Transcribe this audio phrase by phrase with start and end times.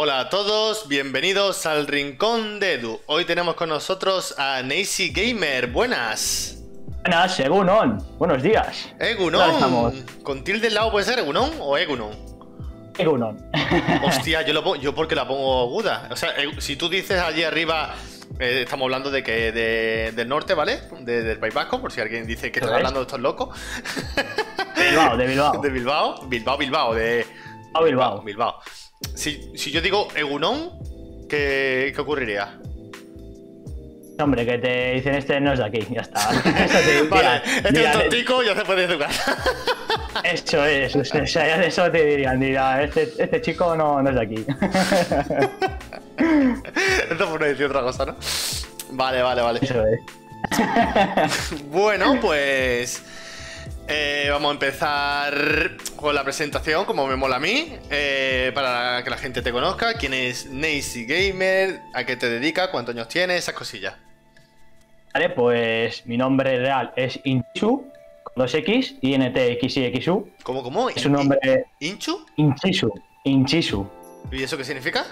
[0.00, 3.00] Hola a todos, bienvenidos al Rincón de Edu.
[3.06, 5.66] Hoy tenemos con nosotros a Nacy Gamer.
[5.66, 6.62] Buenas.
[7.02, 7.98] Buenas, Egunon.
[8.16, 8.94] Buenos días.
[9.00, 10.06] Egunon.
[10.22, 12.12] ¿Con tilde del lado puede ser Egunon o Egunon?
[12.96, 13.50] Egunon.
[14.04, 16.06] Hostia, yo lo pongo, yo porque la pongo aguda.
[16.12, 17.96] O sea, si tú dices allí arriba,
[18.38, 19.50] eh, estamos hablando de que
[20.14, 20.80] del norte, ¿vale?
[21.00, 23.58] del País Vasco, por si alguien dice que está hablando de estos locos.
[24.76, 25.52] De Bilbao, de Bilbao.
[25.60, 27.26] De Bilbao, Bilbao, Bilbao, de.
[27.74, 28.22] Bilbao, Bilbao.
[28.22, 28.60] Bilbao.
[29.14, 30.72] Si, si yo digo Egunon,
[31.28, 32.58] ¿qué, ¿qué ocurriría?
[34.20, 36.28] Hombre, que te dicen este no es de aquí, ya está.
[37.08, 39.10] vale, este es tontico, ya se puede educar.
[40.24, 44.10] Eso es, o sea, ya de eso te dirían, mira, este, este chico no, no
[44.10, 44.34] es de aquí.
[47.10, 48.16] Esto por no decir otra cosa, ¿no?
[48.90, 49.60] Vale, vale, vale.
[49.62, 50.00] Eso es.
[51.70, 53.04] bueno, pues.
[53.90, 55.34] Eh, vamos a empezar
[55.96, 59.94] con la presentación, como me mola a mí, eh, para que la gente te conozca.
[59.94, 61.80] ¿Quién es Nacy Gamer?
[61.94, 62.70] ¿A qué te dedica?
[62.70, 63.38] ¿Cuántos años tienes?
[63.38, 63.94] Esas cosillas.
[65.14, 67.90] Vale, pues mi nombre real es Inchu,
[68.24, 70.28] con dos X, I N T X Y X U.
[70.42, 70.90] ¿Cómo, cómo?
[70.90, 71.64] Es un nombre.
[71.80, 72.26] ¿Inchu?
[72.36, 72.92] Inchisu.
[73.24, 73.88] Inchisu.
[74.30, 75.06] ¿Y eso qué significa?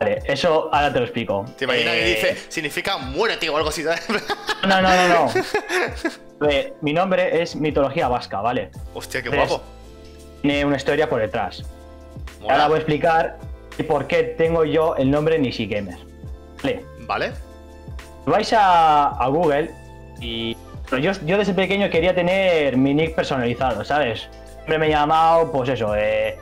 [0.00, 1.44] Vale, eso ahora te lo explico.
[1.58, 3.82] ¿Te imaginas que dice, significa muérete o algo así?
[3.82, 5.32] no, no, no, no.
[6.80, 8.70] mi nombre es mitología vasca, ¿vale?
[8.94, 9.62] Hostia, qué guapo.
[10.42, 11.64] Tiene una historia por detrás.
[12.42, 13.38] Ahora voy a explicar
[13.88, 15.96] por qué tengo yo el nombre Nishi Gamer.
[16.62, 16.84] Vale.
[17.06, 17.32] Vale.
[18.26, 19.70] Vais a, Google
[20.20, 20.56] y.
[20.90, 24.28] Yo, yo desde pequeño quería tener mi nick personalizado, ¿sabes?
[24.56, 26.36] Siempre me he llamado, pues eso, eh,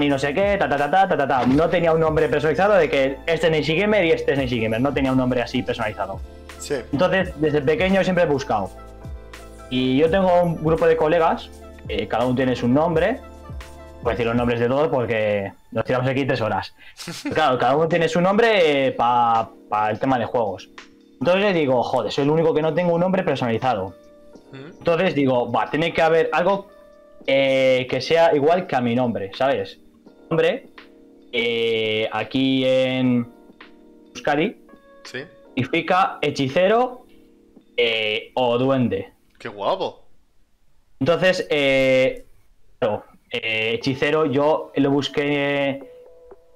[0.00, 2.74] y no sé qué, ta ta ta ta ta ta No tenía un nombre personalizado
[2.74, 4.80] de que este es Nishi Gamer y este es Nishi Gamer.
[4.80, 6.20] No tenía un nombre así personalizado.
[6.58, 6.74] Sí.
[6.92, 8.70] Entonces, desde pequeño siempre he buscado.
[9.70, 11.50] Y yo tengo un grupo de colegas,
[12.08, 13.20] cada uno tiene su nombre,
[14.02, 16.74] voy a decir los nombres de todos porque nos tiramos aquí tres horas.
[17.34, 20.70] claro, cada uno tiene su nombre para el tema de juegos.
[21.20, 23.94] Entonces le digo, joder, soy el único que no tengo un nombre personalizado.
[24.52, 26.68] Entonces digo, va, tiene que haber algo
[27.26, 29.78] eh, que sea igual que a mi nombre, ¿sabes?
[30.30, 30.68] Nombre,
[31.32, 33.26] eh, aquí en
[34.14, 34.56] Euskadi,
[35.02, 37.04] significa hechicero
[37.76, 39.12] eh, o duende.
[39.38, 40.04] ¡Qué guapo!
[41.00, 42.26] Entonces, eh,
[43.30, 45.80] eh, hechicero yo lo busqué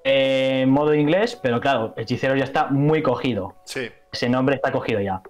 [0.05, 3.55] en modo inglés, pero claro, hechicero ya está muy cogido.
[3.65, 3.89] Sí.
[4.13, 5.23] Ese nombre está cogido ya.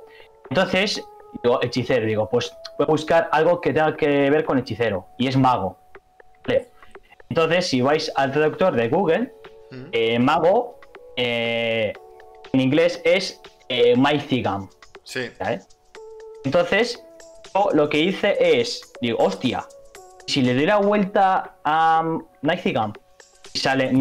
[0.49, 1.03] Entonces,
[1.43, 5.29] digo, hechicero, digo, pues voy a buscar algo que tenga que ver con hechicero, y
[5.29, 5.79] es mago.
[7.29, 9.33] Entonces, si vais al traductor de Google,
[9.71, 9.85] mm.
[9.93, 10.79] eh, mago
[11.17, 13.95] en inglés es eh,
[15.05, 15.31] Sí.
[16.45, 17.03] Entonces,
[17.75, 19.67] lo que hice es, digo, hostia,
[20.27, 22.03] si le doy la vuelta a
[22.43, 22.93] Gam,
[23.55, 23.93] sale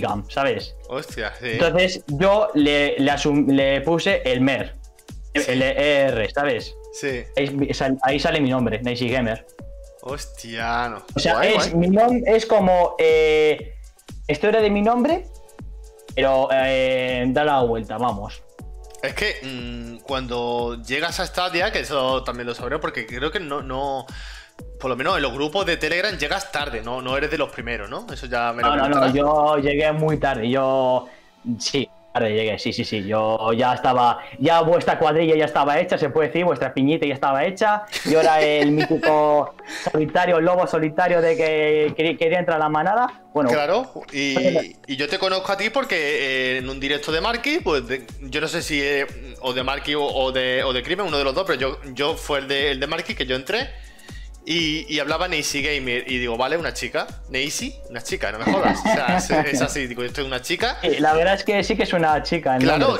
[0.00, 0.74] Gam, ¿sabes?
[0.88, 1.50] Hostia, sí.
[1.52, 4.74] Entonces yo le, le, puse el MER,
[5.34, 6.74] el ER, ¿sabes?
[6.92, 7.24] Sí.
[8.02, 9.46] Ahí, sale mi nombre, Nicey Gamer.
[10.02, 11.02] Hostia, no.
[11.14, 13.74] O sea, es, Mi nombre es como eh,
[14.28, 15.26] historia de mi nombre,
[16.14, 18.42] pero eh, da la vuelta, vamos.
[19.02, 23.40] Es que mm, cuando llegas a Stadia, que eso también lo sabré, porque creo que
[23.40, 24.06] no, no.
[24.80, 27.50] Por lo menos en los grupos de Telegram llegas tarde, no, no eres de los
[27.50, 28.06] primeros, ¿no?
[28.10, 30.48] Eso ya me lo No, no, no, yo llegué muy tarde.
[30.48, 31.08] Yo.
[31.58, 31.88] Sí,
[32.20, 33.04] llegué, sí, sí, sí.
[33.06, 37.14] Yo ya estaba, ya vuestra cuadrilla ya estaba hecha, se puede decir, vuestra piñita ya
[37.14, 37.84] estaba hecha.
[38.10, 39.54] Yo era el mítico
[39.92, 43.22] solitario, lobo solitario de que quería, entrar a la manada.
[43.32, 47.58] Bueno, claro, y, yo te conozco a ti porque eh, en un directo de Marky,
[47.60, 47.82] pues
[48.22, 48.82] yo no sé si
[49.40, 52.14] o de Marky o, de, o de Crimen, uno de los dos, pero yo, yo
[52.14, 53.68] fue el de, el de Marky que yo entré.
[54.48, 57.08] Y, hablaba Nacy Gamer y digo, vale, una chica.
[57.30, 58.78] Nacy, una chica, no me jodas.
[58.78, 60.78] O sea, es, así, digo, esto es una chica.
[61.00, 62.56] la verdad es que sí que es una chica.
[62.58, 62.96] claro,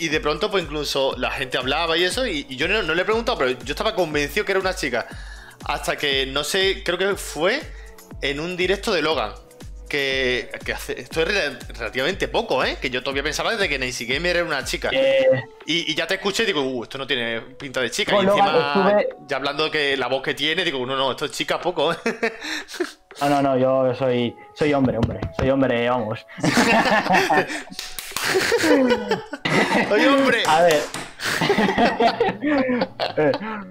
[0.00, 3.04] y, de pronto, pues incluso la gente hablaba y eso, y, yo no, le he
[3.04, 5.06] preguntado, pero yo estaba convencido que era una chica.
[5.64, 7.62] Hasta que, no sé, creo que fue
[8.20, 9.32] en un directo de Logan
[9.88, 11.28] que, hace, esto es
[11.76, 12.78] relativamente poco, ¿eh?
[12.80, 14.90] Que yo todavía pensaba desde que Nancy Gamer era una chica.
[14.92, 18.14] Eh, y, ya te escuché y digo, uh, esto no tiene pinta de chica.
[18.16, 21.32] y encima, ya hablando de que la voz que tiene, digo, no, no, esto es
[21.32, 21.94] chica poco.
[23.20, 25.20] no, no, no, yo soy, soy hombre, hombre.
[25.36, 26.24] Soy hombre, vamos.
[29.88, 30.42] soy hombre.
[30.46, 30.82] A ver.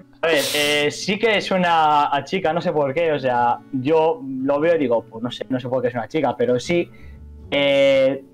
[0.20, 4.20] A ver, eh, sí que es una chica, no sé por qué, o sea, yo
[4.42, 6.58] lo veo y digo, pues no sé, no sé por qué es una chica, pero
[6.58, 6.90] sí,
[7.50, 8.24] eh,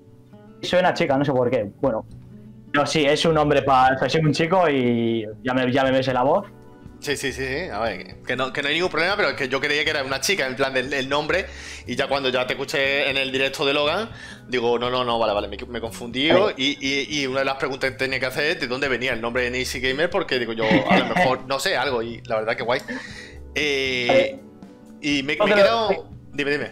[0.61, 2.05] soy una chica, no sé por qué, bueno,
[2.73, 6.07] no, sí, es un hombre para, soy un chico y ya me, ya me ves
[6.07, 6.47] la voz.
[7.05, 7.69] Sí, sí, sí, sí.
[7.71, 9.91] A ver, que no, que no hay ningún problema, pero es que yo creía que
[9.91, 11.45] era una chica, en plan del el nombre,
[11.85, 14.09] y ya cuando ya te escuché en el directo de Logan,
[14.47, 16.31] digo, no, no, no, vale, vale, me, me confundí.
[16.57, 19.13] Y, y, y, una de las preguntas que tenía que hacer es de dónde venía
[19.13, 22.23] el nombre de Nacy Gamer, porque digo yo, a lo mejor, no sé, algo, y
[22.25, 22.81] la verdad que guay.
[23.53, 24.39] Eh,
[24.99, 26.09] y me, me he quedado.
[26.33, 26.71] Dime, dime.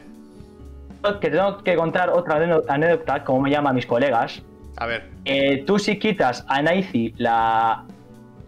[1.22, 2.38] Que tengo que contar otra
[2.70, 4.42] anécdota, como me llaman mis colegas.
[4.78, 5.12] A ver.
[5.26, 7.84] Eh, tú si quitas a Nacy la,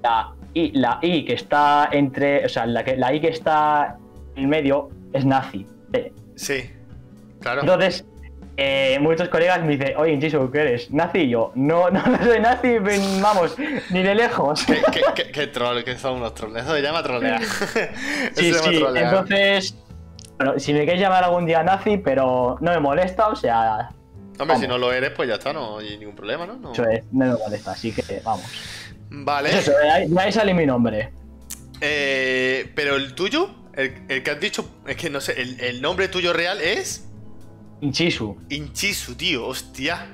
[0.02, 3.98] la y la I que está entre, o sea, la, que, la I que está
[4.36, 5.68] en medio es nazi.
[6.36, 6.72] Sí,
[7.42, 7.62] claro.
[7.62, 8.06] Entonces,
[8.56, 10.92] eh, muchos colegas me dicen, oye, Chiso, ¿qué eres?
[10.92, 11.20] ¿Nazi?
[11.20, 12.78] Y yo, no, no, soy nazi,
[13.22, 13.58] vamos,
[13.90, 14.64] ni de lejos.
[14.66, 14.82] ¿Qué,
[15.14, 16.56] qué, qué, troll, que son unos trolls.
[16.56, 17.44] Eso se llama trolear.
[18.34, 19.76] sí, sí, entonces,
[20.38, 23.90] bueno, si me queréis llamar algún día nazi, pero no me molesta, o sea...
[24.40, 26.56] Hombre, si no lo eres, pues ya está, no hay ningún problema, ¿no?
[26.56, 26.72] no...
[26.72, 28.46] Eso es, no me molesta, así que vamos.
[29.24, 29.58] Vale.
[29.58, 29.72] Eso,
[30.18, 31.12] ahí, sale mi nombre.
[31.82, 36.34] Eh, pero el tuyo, el, que has dicho, es que no sé, el, nombre tuyo
[36.34, 37.06] real es.
[37.82, 38.38] Inchisu.
[38.50, 40.08] Inchisu, tío, hostia.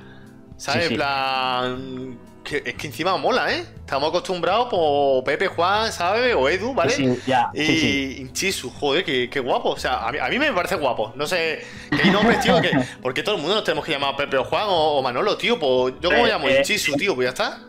[0.58, 0.92] ¿Sabes?
[0.92, 2.20] En plan.
[2.46, 3.66] es que encima mola, ¿eh?
[3.80, 6.36] Estamos acostumbrados por Pepe, Juan, ¿sabes?
[6.36, 6.92] O Edu, ¿vale?
[6.92, 7.50] Sí, ya.
[7.54, 9.72] Y Inchisu, joder, qué, guapo.
[9.72, 11.14] O sea, a mí, me parece guapo.
[11.16, 12.72] No sé, que hay nombres, tío, que.
[13.02, 15.60] Porque todo el mundo nos tenemos que llamar Pepe o Juan o, Manolo, tío.
[15.60, 17.60] Pues yo como eh, llamo eh, Inchisu, tío, pues ya está.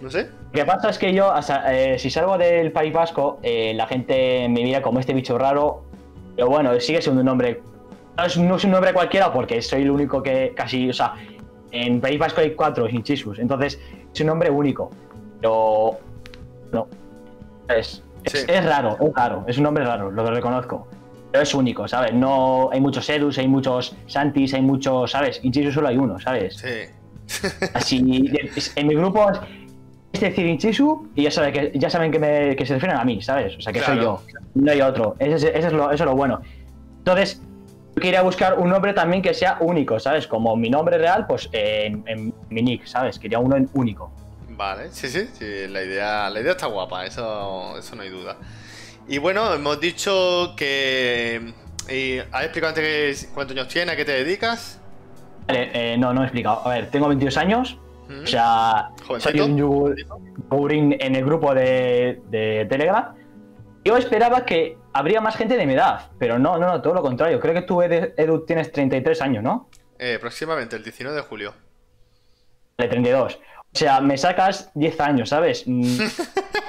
[0.00, 0.28] No sé.
[0.52, 1.32] Lo que pasa es que yo,
[1.68, 5.82] eh, si salgo del País Vasco, eh, la gente me mira como este bicho raro.
[6.34, 7.62] Pero bueno, sigue siendo un nombre.
[8.16, 10.88] No es, un nombre cualquiera porque soy el único que casi.
[10.88, 11.14] O sea,
[11.72, 13.38] en País Vasco hay cuatro hinchisus.
[13.38, 13.78] Entonces,
[14.14, 14.90] es un nombre único.
[15.40, 15.98] Pero.
[16.72, 16.88] No.
[17.68, 19.44] Es, es, raro, es raro.
[19.46, 20.86] Es un nombre raro, lo reconozco.
[21.32, 22.14] Pero es único, ¿sabes?
[22.14, 25.40] No hay muchos Edus, hay muchos Santis, hay muchos, ¿sabes?
[25.42, 26.56] Hinchisus solo hay uno, ¿sabes?
[26.56, 27.58] Sí.
[27.74, 27.98] Así,
[28.76, 29.40] en mi grupo es
[30.24, 33.20] decir Inchisu y ya, saben que, ya saben que, me, que se refieren a mí,
[33.22, 33.56] ¿sabes?
[33.56, 34.22] O sea, que soy yo,
[34.54, 35.16] no hay otro.
[35.18, 36.40] Eso es, lo, eso es lo bueno.
[36.98, 37.40] Entonces,
[37.94, 40.26] yo quería buscar un nombre también que sea único, ¿sabes?
[40.26, 43.18] Como mi nombre real, pues en, mi nick, ¿sabes?
[43.18, 44.10] Quería uno en único.
[44.50, 48.36] Vale, sí, sí, sí, la idea, la idea está guapa, eso, eso no hay duda.
[49.08, 51.52] Y bueno, hemos dicho que...
[51.88, 54.80] Y ¿Has explicado antes cuántos años tienes, a qué te dedicas?
[55.46, 56.66] Vale, eh, no, no he explicado.
[56.66, 57.78] A ver, tengo 22 años,
[58.08, 63.14] o sea, soy un yugurín en el grupo de, de, Telegram.
[63.84, 67.02] Yo esperaba que habría más gente de mi edad, pero no, no, no, todo lo
[67.02, 67.40] contrario.
[67.40, 69.68] Creo que tú, Edu, tienes 33 años, ¿no?
[69.98, 71.54] Eh, próximamente, el 19 de julio.
[72.78, 73.36] De 32.
[73.36, 75.64] O sea, me sacas 10 años, ¿sabes?
[75.66, 75.98] Mm.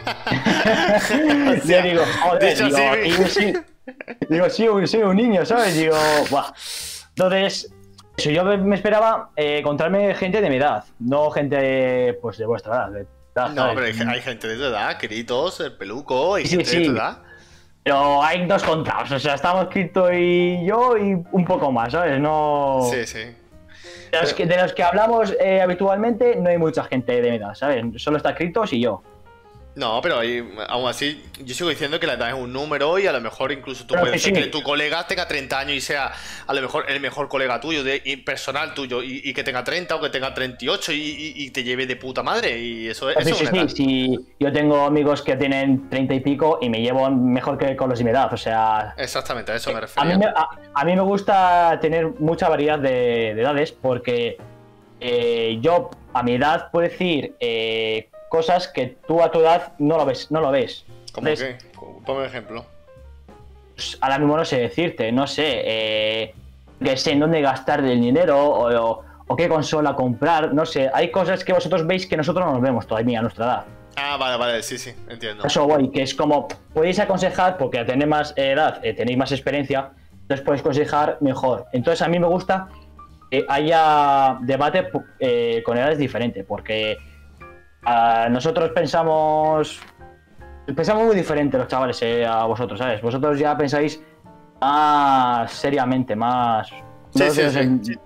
[1.65, 2.57] Yo digo, joder,
[3.03, 3.53] digo, sí,
[4.29, 5.75] digo, sí, soy un niño, ¿sabes?
[5.75, 5.95] Digo,
[6.29, 6.53] buah.
[7.09, 7.73] Entonces,
[8.17, 12.89] eso, yo me esperaba eh, encontrarme gente de mi edad, no gente pues de vuestra
[13.35, 13.51] edad.
[13.53, 17.19] no, pero hay gente de tu edad, Kritos, el peluco, y gente de tu edad.
[17.87, 22.19] Pero hay dos contados, o sea, estamos Krito y yo y un poco más, ¿sabes?
[22.19, 22.81] No.
[22.91, 23.19] Sí, sí.
[24.11, 27.37] De los, que, de los que hablamos eh, habitualmente no hay mucha gente de mi
[27.37, 27.85] edad, ¿sabes?
[27.95, 29.01] Solo está Kritos y yo.
[29.77, 30.21] No, pero
[30.69, 33.51] aún así, yo sigo diciendo que la edad es un número y a lo mejor
[33.51, 36.11] incluso tú puedes decir que tu colega tenga 30 años y sea
[36.47, 40.01] a lo mejor el mejor colega tuyo, de, personal tuyo, y, que tenga 30 o
[40.01, 42.57] que tenga 38 y, y, te lleve de puta madre.
[42.57, 43.23] Y eso, es.
[43.23, 47.11] sí, sí, sí, sí, Yo tengo amigos que tienen 30 y pico y me llevo
[47.11, 48.95] mejor que con los de mi edad, o sea.
[48.97, 50.09] Exactamente, a eso me refiero.
[50.73, 54.37] A mí me, gusta tener mucha variedad de, edades porque
[54.99, 57.35] eh, yo a mi edad puedo decir.
[57.39, 60.31] Eh, cosas que tú a tu edad no lo ves.
[60.31, 60.85] No lo ves.
[61.13, 61.57] ¿Cómo qué?
[62.05, 62.65] Ponme un ejemplo.
[63.75, 66.33] Pues ahora mismo no sé decirte, no sé, eh,
[66.83, 70.89] que sé en dónde gastar el dinero o, o, qué consola comprar, no sé.
[70.93, 73.65] Hay cosas que vosotros veis que nosotros no nos vemos todavía a nuestra edad.
[73.95, 75.43] Ah, vale, vale, sí, sí, entiendo.
[75.45, 79.31] Eso voy, que es como, podéis aconsejar, porque al tener más edad, eh, tenéis más
[79.31, 79.91] experiencia,
[80.21, 81.65] entonces podéis aconsejar mejor.
[81.73, 82.69] Entonces a mí me gusta
[83.31, 84.87] que haya debate
[85.19, 86.97] eh, con edades diferentes, porque
[88.29, 89.79] nosotros pensamos.
[90.75, 93.01] Pensamos muy diferente los chavales eh, a vosotros, ¿sabes?
[93.01, 94.01] Vosotros ya pensáis
[94.59, 96.69] más seriamente, más.
[97.15, 97.97] Sí, sí, sí,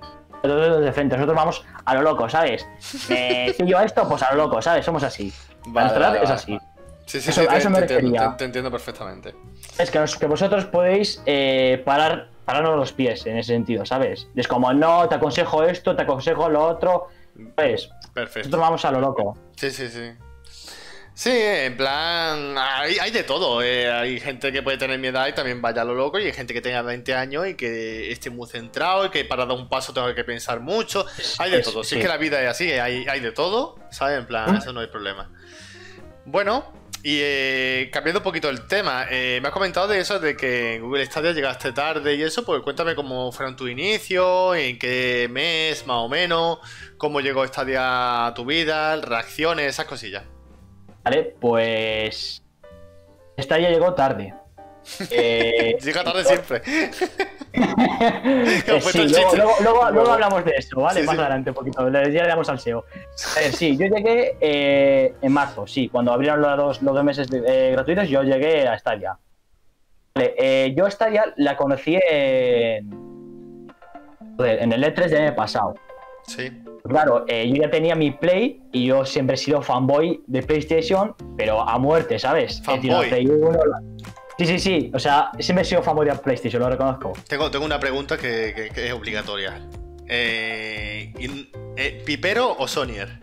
[0.44, 1.16] de frente.
[1.16, 2.68] Nosotros vamos a lo loco, ¿sabes?
[3.10, 4.86] Eh, si yo esto, pues a lo loco, ¿sabes?
[4.86, 5.34] Somos así.
[5.68, 6.58] Vale, es así.
[7.06, 8.36] Sí, sí, sí, a eso me refería.
[8.38, 9.36] Te, entiendo perfectamente.
[9.78, 14.28] Es que, que vosotros podéis eh, parar, pararnos los pies en ese sentido, ¿sabes?
[14.36, 17.08] Es como, no, te aconsejo esto, te aconsejo lo otro.
[17.56, 18.50] Pues, Perfecto.
[18.50, 19.38] Nosotros vamos a lo loco.
[19.56, 20.12] Sí, sí, sí.
[21.14, 23.62] Sí, en plan, hay, de todo.
[23.62, 23.92] Eh.
[23.92, 26.34] Hay gente que puede tener mi edad y también vaya a lo loco, y hay
[26.34, 29.68] gente que tenga 20 años y que esté muy centrado y que para dar un
[29.68, 31.06] paso tenga que pensar mucho.
[31.38, 31.84] Hay de todo.
[31.84, 34.20] Si es que la vida es así, hay, hay de todo, ¿sabes?
[34.20, 35.30] En plan, eso no hay problema.
[36.26, 40.36] Bueno, y eh, cambiando un poquito el tema, eh, me has comentado de eso, de
[40.36, 44.78] que en Google Stadia llegaste tarde y eso, pues cuéntame cómo fueron tus inicios, en
[44.78, 46.60] qué mes más o menos,
[46.98, 50.24] cómo llegó Stadia a tu vida, reacciones, esas cosillas.
[51.04, 52.44] Vale, pues.
[53.40, 54.36] Stadia llegó tarde.
[55.10, 56.62] Eh, Llega tarde siempre.
[57.54, 61.04] Eh, sí, luego, luego, hablamos de eso, ¿vale?
[61.04, 61.90] Más adelante un poquito.
[61.90, 62.86] Ya le damos al SEO.
[63.36, 65.90] A ver, sí, yo llegué eh, en marzo, sí.
[65.90, 69.18] Cuando abrieron los dos, los dos meses gratuitos, yo llegué a Stadia.
[70.16, 72.90] Vale, yo Stadia la conocí en.
[74.40, 75.76] en el E3 del año pasado.
[76.26, 76.50] Sí.
[76.88, 81.62] Claro, yo ya tenía mi Play y yo siempre he sido fanboy de PlayStation, pero
[81.62, 82.62] a muerte, ¿sabes?
[82.64, 83.10] Fanboy.
[84.38, 84.92] Sí, sí, sí.
[84.94, 87.14] O sea, siempre he sido famoso de PlayStation, lo reconozco.
[87.28, 89.62] Tengo, tengo una pregunta que, es obligatoria.
[90.08, 91.14] Eh,
[91.78, 93.20] eh, ¿Pipero o Sonier?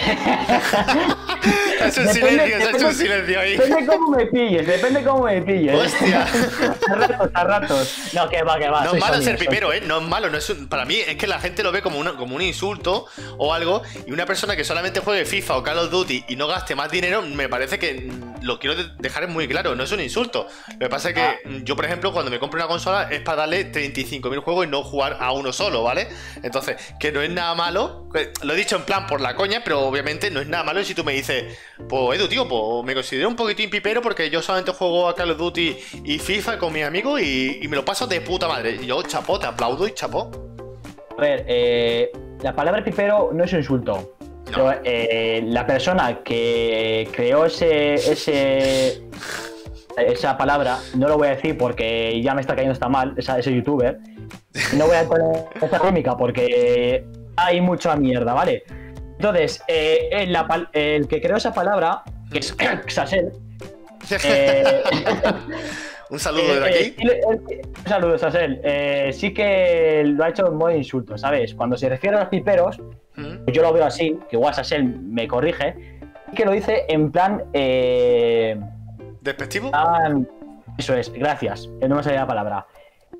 [1.86, 3.56] es un silencio, es un silencio ahí.
[3.56, 5.74] Depende cómo me pilles, depende cómo me pilles.
[5.74, 6.22] Hostia.
[6.90, 7.94] a ratos, a ratos.
[8.12, 8.84] No, que va, que va.
[8.84, 9.80] No es malo ser pipero, ¿eh?
[9.80, 10.30] No es malo.
[10.30, 13.06] No es para mí es que la gente lo ve como, como un insulto
[13.38, 13.82] o algo.
[14.06, 16.90] Y una persona que solamente juegue FIFA o Call of Duty y no gaste más
[16.90, 18.10] dinero, me parece que
[18.42, 19.74] lo quiero dejar muy claro.
[19.74, 20.46] No es un insulto.
[20.72, 21.36] Lo que pasa es que ah.
[21.62, 24.82] yo, por ejemplo, cuando me compro una consola es para darle 35.000 juegos y no
[24.82, 26.08] jugar a uno solo, ¿vale?
[26.42, 28.08] Entonces, que no es nada malo.
[28.42, 30.94] Lo he dicho en plan por la coña, pero obviamente no es nada malo si
[30.94, 34.72] tú me dices, pues Edu, tío, pues me considero un poquitín pipero porque yo solamente
[34.72, 38.20] juego a Call of Duty y FIFA con mis amigos y, me lo paso de
[38.20, 38.78] puta madre.
[38.80, 40.30] Y yo, chapó, te aplaudo y chapó.
[41.16, 42.10] A ver, eh,
[42.42, 44.14] la palabra pipero no es un insulto.
[44.46, 49.02] Pero, eh, la persona que creó ese, ese
[49.96, 53.54] esa palabra, no lo voy a decir porque ya me está cayendo está mal, ese
[53.54, 53.98] youtuber.
[54.76, 57.04] No voy a poner esta cómica porque
[57.36, 58.64] hay mucha mierda, ¿vale?
[59.20, 60.08] Entonces, eh,
[60.72, 63.32] el, que creó esa palabra, que es Xasel.
[64.24, 64.82] Eh,
[66.08, 66.96] un saludo de aquí.
[67.06, 69.12] Eh, un saludo, Xasel.
[69.12, 71.54] sí que lo ha hecho en modo insulto, ¿sabes?
[71.54, 72.80] Cuando se refiere a los piperos,
[73.16, 73.50] mm.
[73.52, 76.00] yo lo veo así, que igual Xasel me corrige,
[76.34, 77.44] que lo dice en plan.
[79.20, 79.70] ¿Despectivo?
[80.78, 81.68] eso es, gracias.
[81.86, 82.66] No me salía la palabra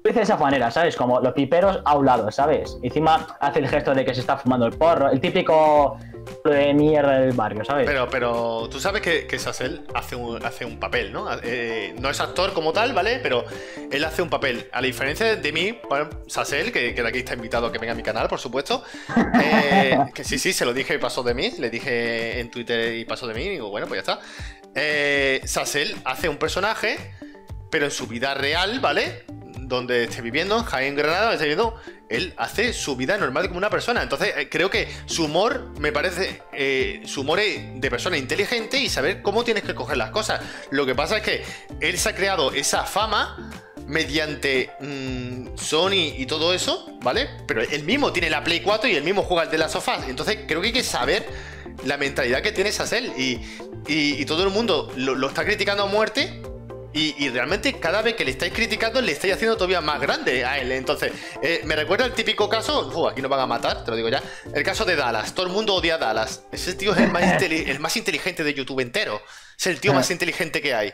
[0.05, 0.97] dice de esa manera, ¿sabes?
[0.97, 2.79] Como los piperos a un lado, ¿sabes?
[2.83, 5.99] Encima hace el gesto de que se está fumando el porro, el típico
[6.45, 7.87] de mierda del barrio, ¿sabes?
[7.87, 11.27] Pero, pero tú sabes que, que Sassel hace un, hace un papel, ¿no?
[11.43, 13.21] Eh, no es actor como tal, ¿vale?
[13.23, 13.45] Pero
[13.91, 14.69] él hace un papel.
[14.73, 17.79] A la diferencia de mí, bueno, Sassel, que, que de aquí está invitado a que
[17.79, 18.83] venga a mi canal, por supuesto.
[19.43, 21.53] Eh, que sí, sí, se lo dije y pasó de mí.
[21.59, 23.43] Le dije en Twitter y pasó de mí.
[23.43, 24.27] Y digo, bueno, pues ya está.
[24.75, 27.15] Eh, Sassel hace un personaje,
[27.71, 29.25] pero en su vida real, ¿vale?
[29.71, 33.71] Donde esté viviendo, en Jaén, Granada, esté viviendo, él hace su vida normal como una
[33.71, 34.03] persona.
[34.03, 38.79] Entonces, eh, creo que su humor, me parece, eh, su humor es de persona inteligente
[38.79, 40.41] y saber cómo tienes que coger las cosas.
[40.71, 41.45] Lo que pasa es que
[41.81, 43.51] él se ha creado esa fama
[43.87, 47.31] mediante mm, Sony y todo eso, ¿vale?
[47.47, 50.09] Pero él mismo tiene la Play 4 y él mismo juega el de las sofás.
[50.09, 51.27] Entonces, creo que hay que saber
[51.85, 53.41] la mentalidad que tiene Sassel y,
[53.87, 56.40] y, todo el mundo lo está criticando a muerte
[56.93, 60.59] y, realmente cada vez que le estáis criticando le estáis haciendo todavía más grande a
[60.59, 60.73] él.
[60.73, 64.09] Entonces, eh, me recuerda el típico caso, aquí nos van a matar, te lo digo
[64.09, 65.35] ya, el caso de Dallas.
[65.35, 66.45] Todo el mundo odia a Dallas.
[66.51, 69.23] Ese tío es el más, el más inteligente de YouTube entero.
[69.59, 70.93] Es el tío más inteligente que hay.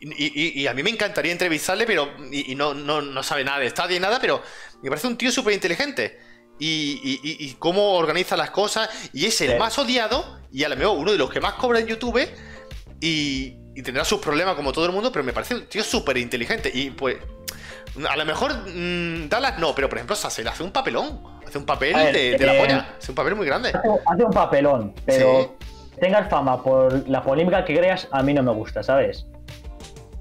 [0.00, 2.12] Y, a mí me encantaría entrevistarle, pero.
[2.30, 4.42] Y, no, no, sabe nada de estadio y nada, pero
[4.82, 6.20] me parece un tío súper inteligente.
[6.58, 8.88] Y, cómo organiza las cosas.
[9.12, 10.40] Y es el más odiado.
[10.52, 12.28] Y a lo mejor uno de los que más cobra en YouTube.
[13.00, 16.16] Y, y tendrá sus problemas como todo el mundo, pero me parece un tío súper
[16.16, 16.70] inteligente.
[16.72, 17.16] Y pues,
[18.08, 21.20] a lo mejor mm, Dallas no, pero por ejemplo Sassel hace un papelón.
[21.46, 22.88] Hace un papel de, la eh, polla.
[22.98, 23.72] Hace un papel muy grande.
[24.06, 25.56] Hace, un papelón, pero
[26.00, 29.26] tengas fama por la polémica que creas, a mí no me gusta, ¿sabes?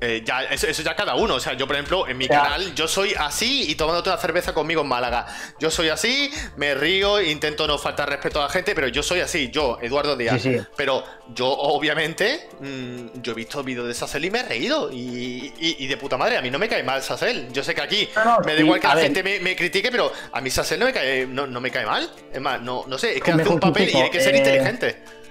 [0.04, 1.36] Eh, ya, eso, ya cada uno.
[1.36, 4.54] O sea, yo, por ejemplo, en mi canal, yo soy así y tomándote una cerveza
[4.54, 5.26] conmigo en Málaga.
[5.60, 9.22] Yo soy así, me río, intento no faltar respeto a la gente, pero yo soy
[9.22, 10.44] así, yo, Eduardo Díaz.
[10.76, 14.90] Pero yo, obviamente, mm, yo he visto vídeos de Sassel y me he reído.
[14.92, 17.48] Y, de puta madre, a mí no me cae mal Sassel.
[17.54, 18.10] Yo sé que aquí
[18.46, 21.26] me da igual que la gente me, critique, pero a mí Sassel no me cae,
[21.26, 22.10] no, me cae mal.
[22.34, 24.40] Es más, no, no sé, es que hace un papel y hay que ser eh,
[24.40, 25.23] inteligente.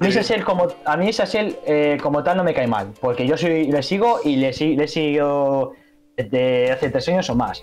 [0.00, 1.10] A mí Sassel como, a mí
[1.66, 4.88] eh, como tal no me cae mal, porque yo soy, le sigo y le, le
[4.88, 5.74] sigo
[6.16, 7.62] desde hace tres años o más.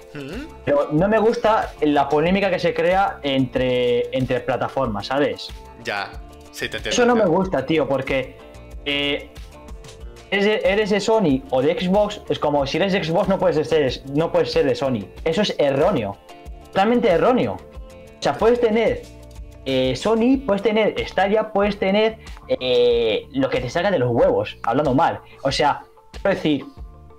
[0.66, 5.50] Pero no me gusta la polémica que se crea entre, entre plataformas, ¿sabes?
[5.84, 6.12] Ya,
[6.52, 6.90] sí, te entiendo.
[6.90, 8.38] Eso no me gusta, tío, porque
[8.86, 9.30] eh,
[10.32, 14.02] eres, de, Sony o de Xbox, es como si eres de Xbox no puedes ser,
[14.14, 15.06] no puedes ser de Sony.
[15.24, 16.18] Eso es erróneo.
[16.68, 17.54] Totalmente erróneo.
[17.54, 19.04] O sea, puedes tener
[19.66, 24.58] eh, Sony puedes tener Stadia, puedes tener eh, lo que te salga de los huevos,
[24.64, 25.20] hablando mal.
[25.44, 25.82] O sea,
[26.12, 26.66] quiero decir,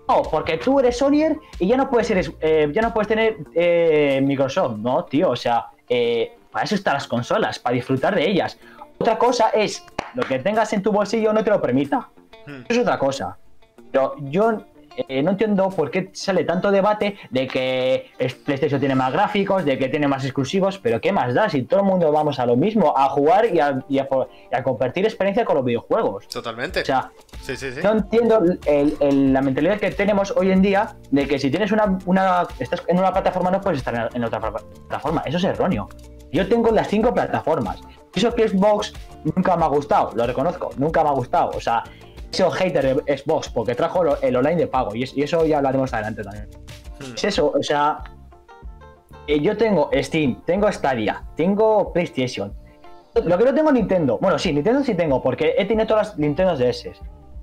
[0.08, 3.38] no, porque tú eres Sonyer y ya no puedes, ser, eh, ya no puedes tener
[3.54, 5.30] eh, Microsoft, ¿no, tío?
[5.30, 8.58] O sea, eh, para eso están las consolas, para disfrutar de ellas.
[8.98, 9.84] Otra cosa es,
[10.14, 12.08] lo que tengas en tu bolsillo no te lo permita.
[12.46, 12.62] Hmm.
[12.68, 13.36] Eso es otra cosa.
[13.90, 14.62] Pero yo
[15.08, 18.10] eh, no entiendo por qué sale tanto debate de que
[18.44, 21.48] PlayStation tiene más gráficos, de que tiene más exclusivos, pero ¿qué más da?
[21.48, 24.08] Si todo el mundo vamos a lo mismo, a jugar y a, y a
[24.50, 26.28] y a compartir experiencia con los videojuegos.
[26.28, 26.80] Totalmente.
[26.82, 27.10] O sea,
[27.40, 27.80] sí, sí, sí.
[27.82, 31.72] no entiendo el- el- la mentalidad que tenemos hoy en día de que si tienes
[31.72, 34.52] una, una estás en una plataforma no puedes estar en, en otra pla-
[34.88, 35.22] plataforma.
[35.26, 35.88] Eso es erróneo.
[36.32, 37.80] Yo tengo las cinco plataformas.
[38.14, 38.92] Eso que Xbox
[39.24, 41.50] nunca me ha gustado, lo reconozco, nunca me ha gustado.
[41.54, 41.84] O sea,
[42.37, 45.59] sido hater de Xbox porque trajo el online de pago y, es- y eso ya
[45.59, 46.49] hablaremos adelante también.
[47.00, 47.14] Hmm.
[47.14, 47.99] Es eso, o sea,
[49.26, 52.52] eh, yo tengo Steam, tengo Stadia, tengo PlayStation.
[53.25, 54.19] Lo que no tengo Nintendo.
[54.19, 56.90] Bueno, sí, Nintendo sí tengo, porque he tenido todas las Nintendo DS.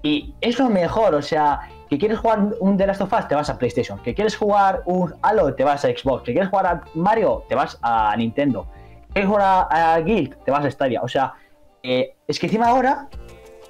[0.04, 3.36] Y es lo mejor, o sea, que quieres jugar un The Last of Us, te
[3.36, 3.98] vas a PlayStation.
[4.04, 6.24] Que quieres jugar un Halo, te vas a Xbox.
[6.24, 8.68] Que quieres jugar a Mario, te vas a Nintendo.
[9.08, 11.02] Que quieres jugar a, a Guild, te vas a Stadia.
[11.02, 11.34] O sea,
[11.82, 13.08] eh, es que encima ahora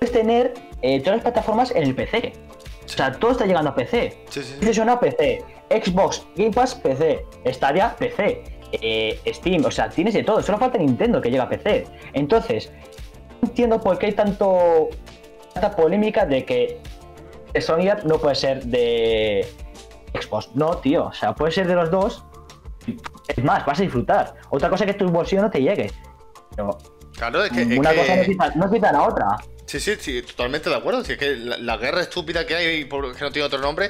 [0.04, 2.34] puedes tener eh, todas las plataformas en el PC.
[2.86, 4.18] O sea, todo está llegando a PC.
[4.30, 4.56] Sí, sí.
[4.60, 8.44] PlayStation PC, Xbox, Game Pass, PC, Stadia, PC,
[8.74, 11.86] eh, Steam, o sea, tienes de todo, solo falta Nintendo que llega a PC.
[12.14, 12.72] Entonces,
[13.42, 14.90] no entiendo por qué hay tanto
[15.54, 16.80] tanta polémica de que
[17.62, 19.48] Sony no puede ser de
[20.20, 20.50] Xbox.
[20.56, 22.26] No, tío, o sea, puede ser de los dos.
[23.30, 24.34] Es más, vas a disfrutar.
[24.50, 25.90] Otra cosa es que tu bolsillo no te llegue.
[26.56, 26.78] Pero
[27.16, 27.62] Claro, es que.
[27.62, 29.38] es una que- cosa no quita, no quita la otra.
[29.74, 31.04] Sí, sí, sí, totalmente de acuerdo.
[31.04, 33.90] Si es que la, guerra estúpida que hay, por que no tiene otro nombre,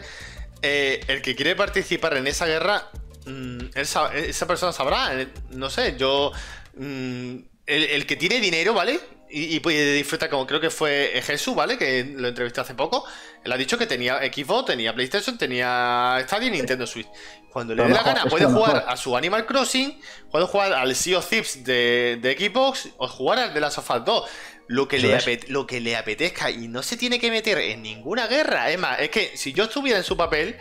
[0.62, 2.90] eh, el que quiere participar en esa guerra,
[3.26, 5.20] mm, él sa- esa persona sabrá.
[5.20, 6.32] eh, No sé, yo.
[6.78, 7.36] mm,
[7.66, 8.98] el, el que tiene dinero, ¿vale?
[9.36, 11.76] Y, y puede disfrutar, como creo que fue Jesús, ¿vale?
[11.78, 13.04] Que lo entrevisté hace poco.
[13.44, 17.08] Él ha dicho que tenía Xbox, tenía PlayStation, tenía Stadia y Nintendo Switch.
[17.52, 20.00] Cuando le dé la gana, puede jugar a su Animal Crossing,
[20.32, 23.90] puede jugar al Sea of Thieves de, de Xbox o jugar al de las of
[23.90, 24.30] Us 2.
[24.68, 27.82] Lo que, le apete- lo que le apetezca y no se tiene que meter en
[27.82, 28.70] ninguna guerra.
[28.72, 30.58] Es más, es que si yo estuviera en su papel,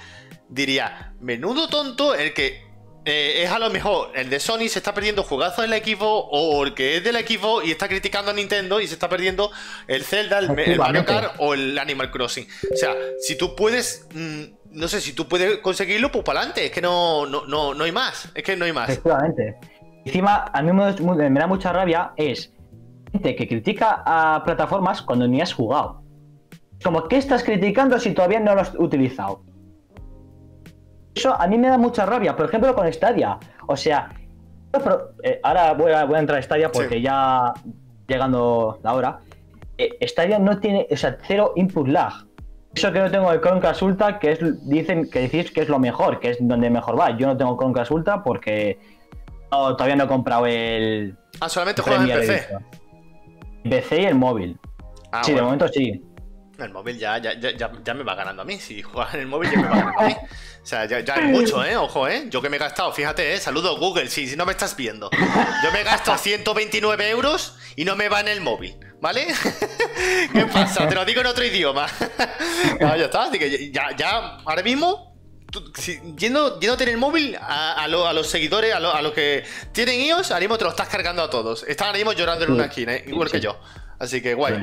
[0.49, 2.72] diría, menudo tonto el que
[3.05, 6.29] eh, es a lo mejor el de Sony se está perdiendo jugazos en la Xbox
[6.31, 9.51] o el que es del Xbox y está criticando a Nintendo y se está perdiendo
[9.89, 11.05] el Zelda, el, el Mario.
[11.05, 12.47] Kart o el Animal Crossing.
[12.73, 16.67] O sea, si tú puedes, mm, no sé, si tú puedes conseguirlo, pues para adelante.
[16.67, 18.29] Es que no, no, no, no hay más.
[18.35, 18.89] Es que no hay más.
[18.91, 19.57] Efectivamente.
[20.05, 22.53] Encima, a mí me, me da mucha rabia es
[23.11, 26.03] gente que critica a plataformas cuando ni has jugado.
[26.83, 29.43] Como, ¿qué estás criticando si todavía no lo has utilizado?
[31.15, 33.39] Eso a mí me da mucha rabia, por ejemplo, con Stadia.
[33.67, 34.09] O sea,
[34.71, 37.03] pero, eh, ahora voy a, voy a entrar a Stadia porque Sí.
[37.03, 37.53] ya
[38.07, 39.21] llegando la hora.
[39.79, 42.13] eh, Stadia no tiene, o sea, cero input lag.
[42.75, 45.79] Eso que no tengo el Chromecast Ultra, que es, dicen que decís que es lo
[45.79, 47.17] mejor, que es donde mejor va.
[47.17, 48.79] Yo no tengo Chromecast Ultra porque
[49.51, 52.47] no, todavía no he comprado el Ah, solamente juegas en PC.
[53.69, 54.59] PC y el móvil.
[55.11, 56.03] Ah, sí, de momento sí.
[56.59, 58.59] El móvil ya, ya, ya, ya- ya me va ganando a mí.
[58.61, 60.15] Si juegas en el móvil ya me va ganando a mí.
[60.63, 61.77] O sea, ya, ya es mucho, ¿eh?
[61.77, 62.27] Ojo, ¿eh?
[62.29, 63.41] Yo que me he gastado, fíjate, ¿eh?
[63.41, 65.11] Saludo Google, si, si no me estás viendo.
[65.65, 69.27] Yo me he gastado 129 euros y no me va en el móvil, ¿vale?
[70.33, 70.87] ¿Qué pasa?
[70.89, 71.87] Te lo digo en otro idioma.
[72.81, 73.25] No, ya está.
[73.25, 75.17] Así que ya, ya ahora mismo,
[75.51, 78.95] tú, si- yendo, yéndote en el móvil a, a lo- a los seguidores, a, lo-
[78.95, 81.65] a los que tienen iOS, ahora mismo te lo estás cargando a todos.
[81.65, 83.05] Están ahora mismo llorando en una esquina, ¿eh?
[83.09, 83.59] igual que yo.
[83.99, 84.63] Así que guay.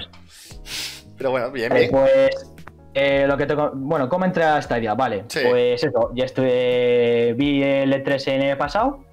[1.19, 1.91] Pero bueno, bien, Eh, bien.
[1.91, 2.51] pues
[2.95, 4.95] eh, lo que te bueno, ¿cómo entré a Stadia?
[4.95, 5.41] Vale, Sí.
[5.47, 9.03] pues eso, ya estuve, vi el E3 en el pasado,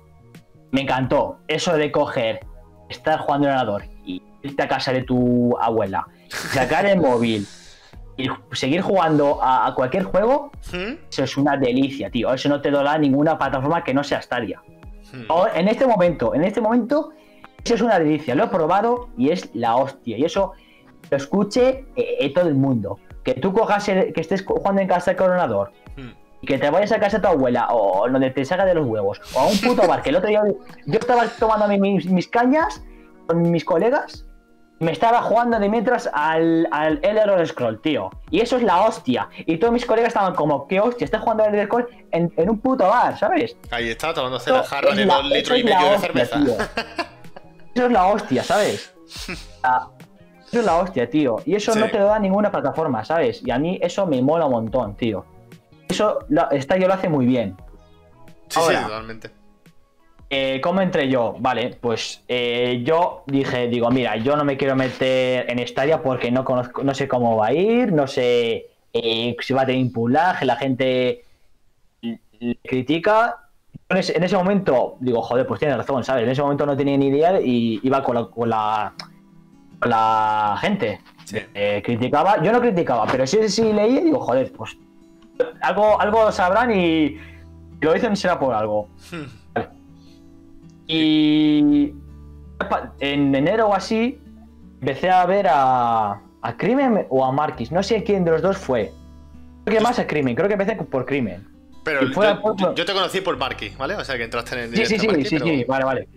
[0.70, 2.40] me encantó eso de coger,
[2.88, 7.46] estar jugando en el ordenador y irte a casa de tu abuela, sacar el móvil
[8.16, 10.94] y seguir jugando a, a cualquier juego, ¿Mm?
[11.10, 14.62] eso es una delicia, tío, eso no te da ninguna plataforma que no sea Stadia.
[15.12, 15.24] ¿Mm?
[15.28, 17.10] O- en este momento, en este momento,
[17.64, 18.34] eso es una delicia.
[18.36, 20.16] Lo he probado y es la hostia.
[20.16, 20.52] Y eso
[21.10, 22.98] lo escuche eh, eh, todo el mundo.
[23.24, 26.10] Que tú cojas, el- que estés jugando en casa del coronador ¿Mm?
[26.42, 28.86] y que te vayas a casa de tu abuela o donde te salga de los
[28.86, 30.02] huevos o a un puto bar.
[30.02, 30.42] Que el otro día
[30.86, 32.82] yo estaba tomando mis, mis cañas
[33.26, 34.22] con mis colegas.
[34.78, 38.10] Me estaba jugando de mientras al, al Elder Scroll, tío.
[38.30, 39.30] Y eso es la hostia.
[39.46, 41.06] Y todos mis colegas estaban como, ¿qué hostia?
[41.06, 43.56] Estás jugando al Elder Scroll en, en un puto bar, ¿sabes?
[43.70, 46.36] Ahí está, tomándose la jarra de dos litros y medio de cerveza.
[46.44, 46.54] tío.
[47.74, 48.94] Eso es la hostia, ¿sabes?
[49.62, 49.88] Ah,
[50.60, 51.36] es la hostia, tío.
[51.46, 51.78] Y eso Sí.
[51.78, 53.42] no te lo da ninguna plataforma, ¿sabes?
[53.44, 55.24] Y a mí eso me mola un montón, tío.
[55.88, 57.56] Eso lo, Stadia lo hace muy bien.
[58.48, 58.78] Sí, Ahora.
[58.78, 59.30] sí, totalmente.
[60.30, 61.36] eh, ¿cómo entré yo?
[61.38, 66.30] Vale, pues eh, yo dije, digo, mira, yo no me quiero meter en Stadia porque
[66.32, 69.80] no conozco, no sé cómo va a ir, no sé eh, si va a tener
[69.80, 71.24] impulaje, la gente
[72.00, 73.42] le critica.
[73.88, 76.24] En ese, en ese momento digo, joder, pues tiene razón, ¿sabes?
[76.24, 79.15] En ese momento no tenía ni idea y iba con la, con la, con
[79.82, 81.00] la gente.
[81.24, 81.38] Sí.
[81.54, 84.76] Eh, criticaba, yo no criticaba, pero sí, sí leí y digo, joder, pues
[85.60, 87.18] algo, algo sabrán y
[87.80, 88.88] lo dicen será por algo.
[89.54, 89.68] Vale.
[90.86, 91.92] Y
[93.00, 94.18] en enero o así
[94.80, 97.72] empecé a ver a, a Crimen o a Marquis.
[97.72, 98.92] No sé quién de los dos fue.
[99.64, 101.44] Creo que más a Crimen, creo que empecé por Crimen.
[101.82, 102.00] Pero
[102.74, 103.94] yo, te conocí por Marky, ¿vale?
[103.94, 106.08] O sea que entraste en el Sí, sí, sí, sí, pero- sí, vale, vale.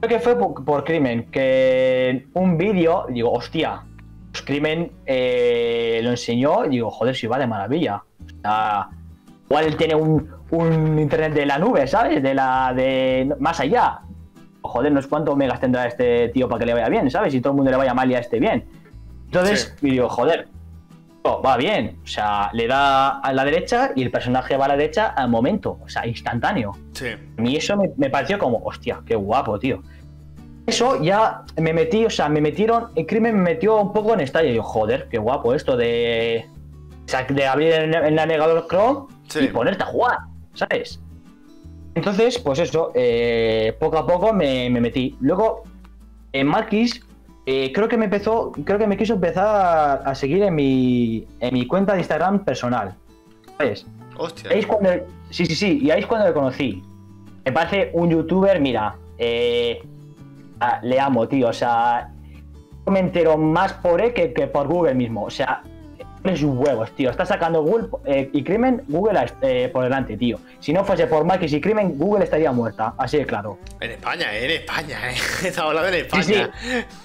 [0.00, 3.82] Creo que fue por, por Crimen, que un vídeo, digo, hostia,
[4.30, 8.02] pues Crimen eh, lo enseñó y digo, joder, si va de maravilla.
[8.20, 8.88] O sea,
[9.48, 12.22] igual tiene un, un internet de la nube, ¿sabes?
[12.22, 14.00] De la de más allá.
[14.60, 17.32] Joder, no sé cuántos megas tendrá este tío para que le vaya bien, ¿sabes?
[17.34, 18.64] Y todo el mundo le vaya mal y a este bien.
[19.26, 20.48] Entonces, y digo, joder,
[21.44, 21.98] va bien.
[22.02, 25.28] O sea, le da a la derecha y el personaje va a la derecha al
[25.28, 26.72] momento, o sea, instantáneo.
[26.92, 27.08] Sí.
[27.38, 29.82] A mí eso me, me pareció como, hostia, qué guapo, tío.
[30.66, 34.20] Eso ya me metí, o sea, me metieron, el crimen me metió un poco en
[34.20, 34.50] estadio.
[34.50, 36.46] Y yo, joder, qué guapo esto de,
[37.04, 39.40] o sea, de abrir el, el navegador Chrome Sí.
[39.44, 40.18] y ponerte a jugar,
[40.54, 41.00] ¿sabes?
[41.94, 45.16] Entonces, pues eso, eh, poco a poco me, me metí.
[45.20, 45.62] Luego,
[46.32, 47.00] en Marquis,
[47.46, 51.26] eh, creo que me empezó, creo que me quiso empezar a, a seguir en mi,
[51.38, 52.94] en mi cuenta de Instagram personal,
[53.56, 53.86] ¿sabes?
[54.18, 54.50] Hostia.
[54.50, 54.90] Ahí es cuando.
[55.30, 56.82] Sí, sí, sí, y ahí es cuando le conocí.
[57.44, 59.80] Me parece un youtuber, mira, eh,
[60.60, 61.48] ah, le amo, tío.
[61.48, 62.10] O sea,
[62.86, 65.24] me entero más por él que, que por Google mismo.
[65.24, 65.62] O sea,
[66.30, 67.10] es huevos, tío.
[67.10, 70.38] Está sacando Google eh, y Crimen, Google eh, por delante, tío.
[70.60, 72.94] Si no fuese por Marquis y Crimen, Google estaría muerta.
[72.98, 73.58] Así de claro.
[73.80, 75.14] En España, eh, en España, eh.
[75.46, 76.24] Estaba hablando en España.
[76.24, 76.34] Sí,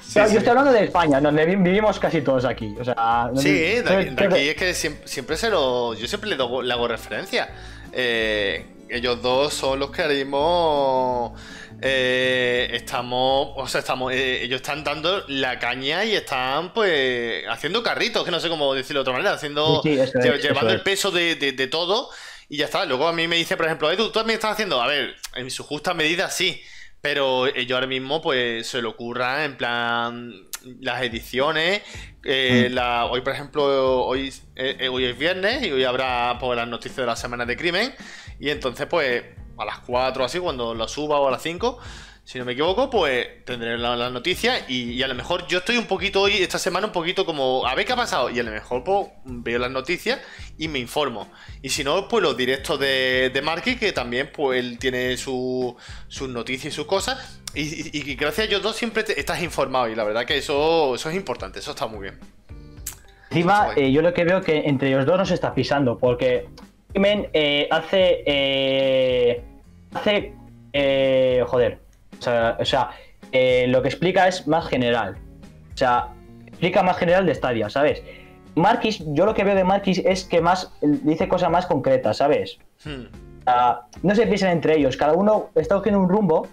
[0.01, 0.15] sí.
[0.15, 2.75] Yo estoy hablando de España, donde vi- vivimos casi todos aquí.
[2.79, 5.93] O sea, Sí, de aquí, de es que siempre, siempre se lo.
[5.93, 7.49] Yo siempre le, doy- le hago referencia.
[7.93, 11.33] Eh, ellos dos son los que mismo
[11.81, 13.49] eh, estamos.
[13.55, 14.13] O sea, estamos.
[14.13, 18.73] eh, ellos están dando la caña y están, pues, haciendo carritos, que no sé cómo
[18.73, 19.81] decirlo de otra manera, haciendo.
[19.83, 20.83] Sí, sí, eso lle- es, llevando el es.
[20.83, 22.09] peso de, de- de todo
[22.49, 22.85] y ya está.
[22.85, 24.81] Luego a mí me dice, por ejemplo, Edu, tú también estás haciendo.
[24.81, 26.61] A ver, en su justa medida sí.
[27.03, 30.33] Pero ellos ahora mismo, pues, se le ocurra en plan
[30.81, 31.81] las ediciones.
[32.23, 32.73] eh, Mm.
[32.75, 36.97] la- hoy, por ejemplo, hoy, eh, hoy es viernes y hoy habrá pues, las noticias
[36.97, 37.91] de la semana de crimen.
[38.39, 39.23] Y entonces, pues,
[39.61, 41.77] a las 4 así, cuando lo suba o a las 5,
[42.23, 44.63] si no me equivoco, pues tendré la- las noticias.
[44.69, 47.65] Y, y a lo mejor yo estoy un poquito hoy, esta semana, un poquito como,
[47.65, 48.29] a ver qué ha pasado.
[48.29, 50.19] Y a lo mejor, pues, veo las noticias
[50.57, 51.29] y me informo.
[51.61, 55.75] Y si no, pues los directos de, de Marky, que también, pues, él tiene su-
[56.07, 57.39] sus noticias y sus cosas.
[57.55, 59.89] Y, y- y gracias a ellos dos siempre te- estás informado.
[59.89, 62.19] Y la verdad que eso, eso es importante, eso está muy bien.
[63.31, 66.47] Encima, eh, yo lo que veo que entre ellos dos no se está pisando, porque
[66.91, 68.23] Crimen eh, hace.
[68.25, 69.43] eh,
[69.93, 70.33] hace.
[70.73, 71.79] eh, joder.
[72.19, 72.89] O sea, o sea,
[73.31, 75.17] eh, lo que explica es más general.
[75.73, 76.07] O sea,
[76.45, 78.03] explica más general de Stadia, ¿sabes?
[78.55, 82.59] Marquis, yo lo que veo de Marquis es que más dice cosas más concretas, ¿sabes?
[82.83, 83.05] Hmm.
[84.03, 86.47] No se piensan entre ellos, cada uno está cogiendo un rumbo,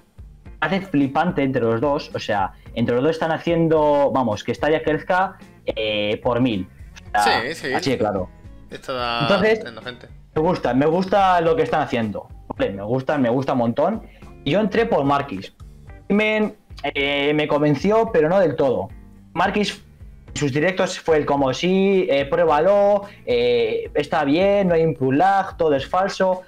[0.61, 4.83] hace flipante entre los dos, o sea, entre los dos están haciendo, vamos, que Stadia
[4.83, 6.69] crezca eh, por mil.
[7.15, 7.75] O sea, Sí, sí.
[7.75, 8.29] Así de claro.
[8.71, 10.09] Está Entonces- gente.
[10.35, 12.29] Me gusta, me gusta lo que están haciendo.
[12.59, 14.03] Me gusta, me gusta un montón.
[14.45, 15.55] Y yo entré por Marquis.
[16.09, 18.89] Me, eh, me convenció, pero no del todo.
[19.35, 19.85] Marquis,
[20.35, 25.57] sus directos fue el como sí, eh, pruébalo, eh, está bien, no hay input lag,
[25.57, 26.43] todo es falso.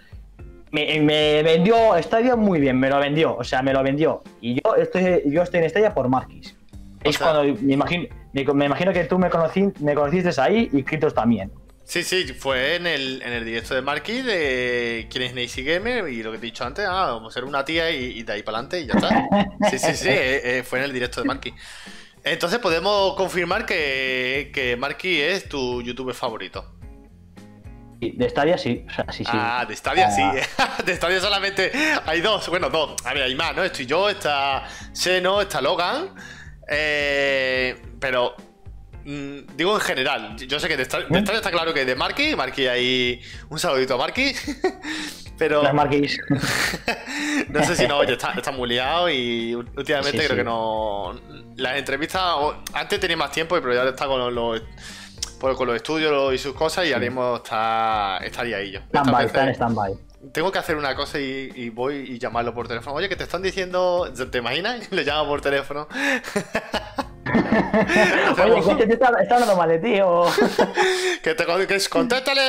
[0.72, 4.22] Me, me vendió Stadia muy bien, me lo vendió, o sea, me lo vendió.
[4.40, 6.56] Y yo estoy, yo estoy en Stadia por Marquis.
[7.02, 10.68] Es sea- cuando me imagino, me, me imagino que tú me, conocí, me conociste ahí
[10.72, 11.50] y Kritos también.
[11.90, 16.08] Sí, sí, fue en el, en el directo de Marky de quién es Nacy Gamer
[16.08, 18.22] y lo que te he dicho antes, ah, vamos a ser una tía y, y
[18.22, 19.68] de ahí para adelante y ya está.
[19.68, 21.52] Sí, sí, sí, eh, eh, fue en el directo de Marky.
[22.22, 26.76] Entonces podemos confirmar que, que Marky es tu youtuber favorito.
[28.00, 29.30] De Stadia sí, o sea, sí, sí.
[29.34, 30.32] Ah, de Stadia Ah.
[30.78, 30.84] sí.
[30.84, 31.72] De Stadia solamente
[32.06, 33.04] hay dos, bueno, dos.
[33.04, 33.64] A ver, hay más, ¿no?
[33.64, 36.14] Estoy yo, está Seno, está Logan.
[36.68, 38.36] Eh, pero
[39.04, 41.94] mm, digo en general, yo sé que de Stadia, de Stadia está claro que de
[41.94, 44.32] Marky, Marky ahí un saludito a Marky.
[45.38, 45.62] Pero
[47.48, 50.36] no sé si no, oye, está, está muy liado y últimamente Sí, creo sí.
[50.36, 51.18] que no.
[51.56, 52.36] Las entrevistas,
[52.74, 54.62] antes tenía más tiempo, pero ya está con los, los-
[55.40, 58.80] por- con los estudios y sus cosas y ahora mismo está, está liadillo.
[58.80, 59.92] Estas Standby, está en standby.
[60.30, 62.96] tengo que hacer una cosa y, y voy y llamarlo por teléfono.
[62.96, 64.12] Oye, que te están diciendo.
[64.30, 64.92] ¿Te imaginas?
[64.92, 65.88] Le llamo por teléfono.
[68.44, 70.24] Oye, que te está, está hablando mal de ti o...
[71.22, 72.40] que te que es- contéstale,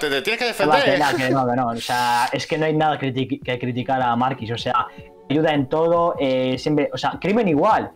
[0.00, 0.98] te, te tienes que defender.
[0.98, 1.66] no, que no, que no.
[1.68, 4.50] O sea, es que no hay nada criti- que criticar a Marquis.
[4.52, 4.86] O sea,
[5.30, 6.14] ayuda en todo.
[6.18, 7.90] eh, siempre, o sea, crimen igual.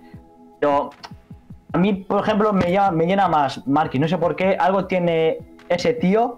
[0.60, 0.90] Pero
[1.72, 4.00] a mí, por ejemplo, me, llama- me llena más Marquis.
[4.00, 4.56] No sé por qué.
[4.58, 6.36] Algo tiene ese tío.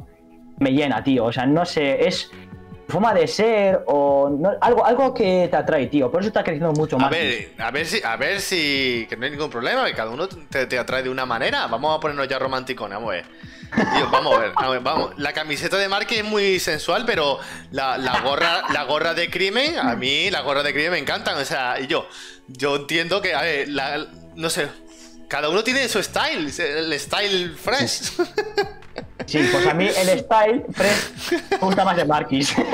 [0.59, 1.25] Me llena, tío.
[1.25, 2.07] O sea, no sé.
[2.07, 2.31] Es
[2.89, 6.11] forma de ser o no- algo, algo que te atrae, tío.
[6.11, 7.19] Por eso está creciendo mucho A Marquis.
[7.21, 10.29] ver, a ver si, a ver si, que no hay ningún problema, que cada uno
[10.29, 11.67] te, te atrae de una manera.
[11.67, 13.25] Vamos a ponernos ya romanticones, vamos a ver.
[13.75, 15.11] Tío, vamos a ver, a ver, vamos.
[15.17, 17.41] La camiseta de Marque es muy sensual, pero
[17.73, 21.37] la, la gorra, la gorra de crimen, a mí las gorras de crimen me encantan.
[21.39, 22.07] O sea, y yo,
[22.47, 24.69] yo entiendo que, a ver, la- no sé,
[25.29, 28.13] cada uno tiene su style, el style fresh.
[29.27, 32.55] Sí, pues a mí el style fresh me gusta más de Marquis.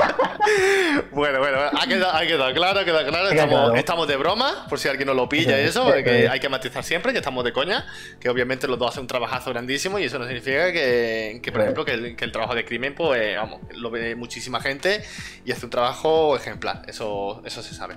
[1.11, 3.29] Bueno, bueno, ha quedado, ha quedado claro, ha quedado claro.
[3.29, 3.75] Estamos, claro.
[3.75, 6.83] estamos de broma, por si alguien no lo pilla y eso, porque hay que matizar
[6.83, 7.85] siempre que estamos de coña,
[8.19, 11.61] que obviamente los dos hacen un trabajazo grandísimo y eso no significa que, que, por
[11.61, 15.03] ejemplo, que el, que el trabajo de crimen, pues, vamos, lo ve muchísima gente
[15.45, 17.95] y hace un trabajo ejemplar, eso, eso se sabe.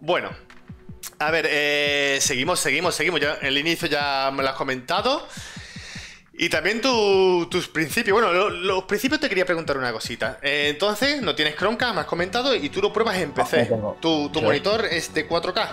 [0.00, 0.30] Bueno,
[1.18, 3.20] a ver, eh, seguimos, seguimos, seguimos.
[3.20, 5.26] Ya, el inicio ya me lo has comentado.
[6.36, 8.20] Y también tu- tus principios.
[8.20, 10.38] Bueno, lo- los principios te quería preguntar una cosita.
[10.42, 13.62] Eh, entonces, no tienes Chromecast, me has comentado, y tú lo pruebas en PC.
[13.62, 13.96] no tengo.
[14.00, 14.44] tu tu Sí.
[14.44, 15.68] monitor es de 4K.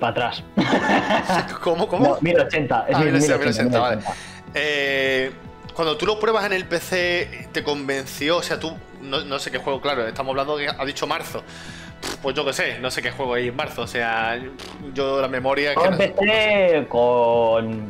[0.00, 0.42] Para atrás.
[1.62, 1.88] ¿Cómo?
[1.88, 2.08] ¿Cómo?
[2.08, 2.86] No, 1080.
[2.88, 3.96] Es Ah, 1080, 1080, vale.
[3.96, 4.16] 1080.
[4.54, 5.30] Eh,
[5.74, 8.38] cuando tú lo pruebas en el PC, ¿te convenció?
[8.38, 11.42] O sea, tú, no, no sé qué juego, claro, estamos hablando que ha dicho marzo.
[12.22, 13.82] Pues yo qué sé, no sé qué juego hay en marzo.
[13.82, 14.40] O sea,
[14.94, 15.74] yo la memoria.
[15.74, 17.86] Yo que no- empecé con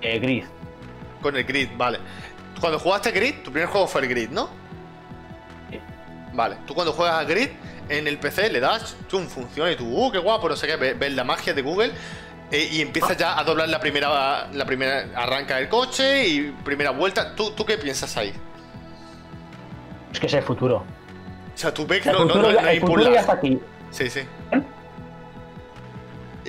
[0.00, 0.44] eh, Grid.
[1.22, 1.98] Con el Grid, vale.
[2.60, 4.48] Cuando jugaste Grid, tu primer juego fue el Grid, ¿no?
[5.70, 5.78] Sí.
[6.34, 7.48] Vale, tú cuando juegas a Grid
[7.88, 9.26] en el PC le das, ¡tum!
[9.26, 10.48] funciona y tú, ¡uh, qué guapo!
[10.48, 11.92] No sé qué, ve- ves la magia de Google
[12.50, 16.90] eh, y empiezas ya a doblar la primera, la primera, arranca el coche y primera
[16.90, 17.34] vuelta.
[17.34, 18.32] ¿Tú, tú qué piensas ahí?
[20.12, 20.76] Es que es el futuro.
[20.78, 23.14] O sea, tú ves que El no, no, futuro, no- no hay el futuro input
[23.14, 23.58] ya está aquí.
[23.90, 24.20] Sí, sí.
[24.52, 24.62] ¿Eh?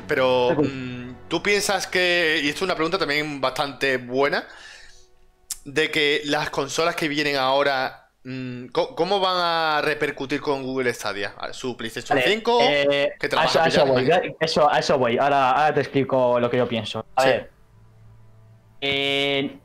[0.07, 0.69] Pero, Sí, pues.
[0.73, 1.02] mm,
[1.33, 4.43] ¿tú piensas que, y esto es una pregunta también bastante buena,
[5.65, 11.33] de que las consolas que vienen ahora, mm, ¿cómo, van a repercutir con Google Stadia?
[11.51, 14.99] Su PlayStation Vale, 5, eh, que te a eso, a eso voy, eso, a eso
[14.99, 15.17] voy.
[15.17, 17.03] Ahora, ahora te explico lo que yo pienso.
[17.15, 17.29] A Sí.
[17.29, 17.49] ver.
[18.81, 19.57] Eh,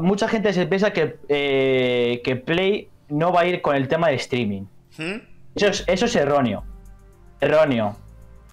[0.00, 4.08] mucha gente se piensa que, eh, que Play no va a ir con el tema
[4.08, 4.62] de streaming.
[4.98, 5.20] ¿Mm?
[5.54, 6.64] Eso es, eso es erróneo.
[7.40, 7.96] Erróneo.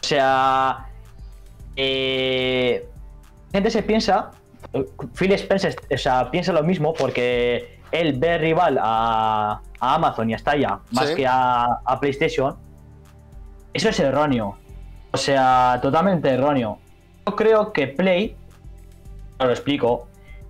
[0.04, 0.93] O sea.
[1.76, 2.88] Eh,
[3.52, 4.32] gente se piensa.
[5.16, 10.34] Phil Spencer o sea, piensa lo mismo porque él ve rival a, a Amazon y
[10.34, 11.16] hasta allá, más Sí.
[11.16, 12.56] que a, a PlayStation.
[13.74, 14.58] Eso es erróneo.
[15.12, 16.80] O sea, totalmente erróneo.
[17.28, 18.36] Yo creo que Play.
[19.40, 20.08] Os lo explico.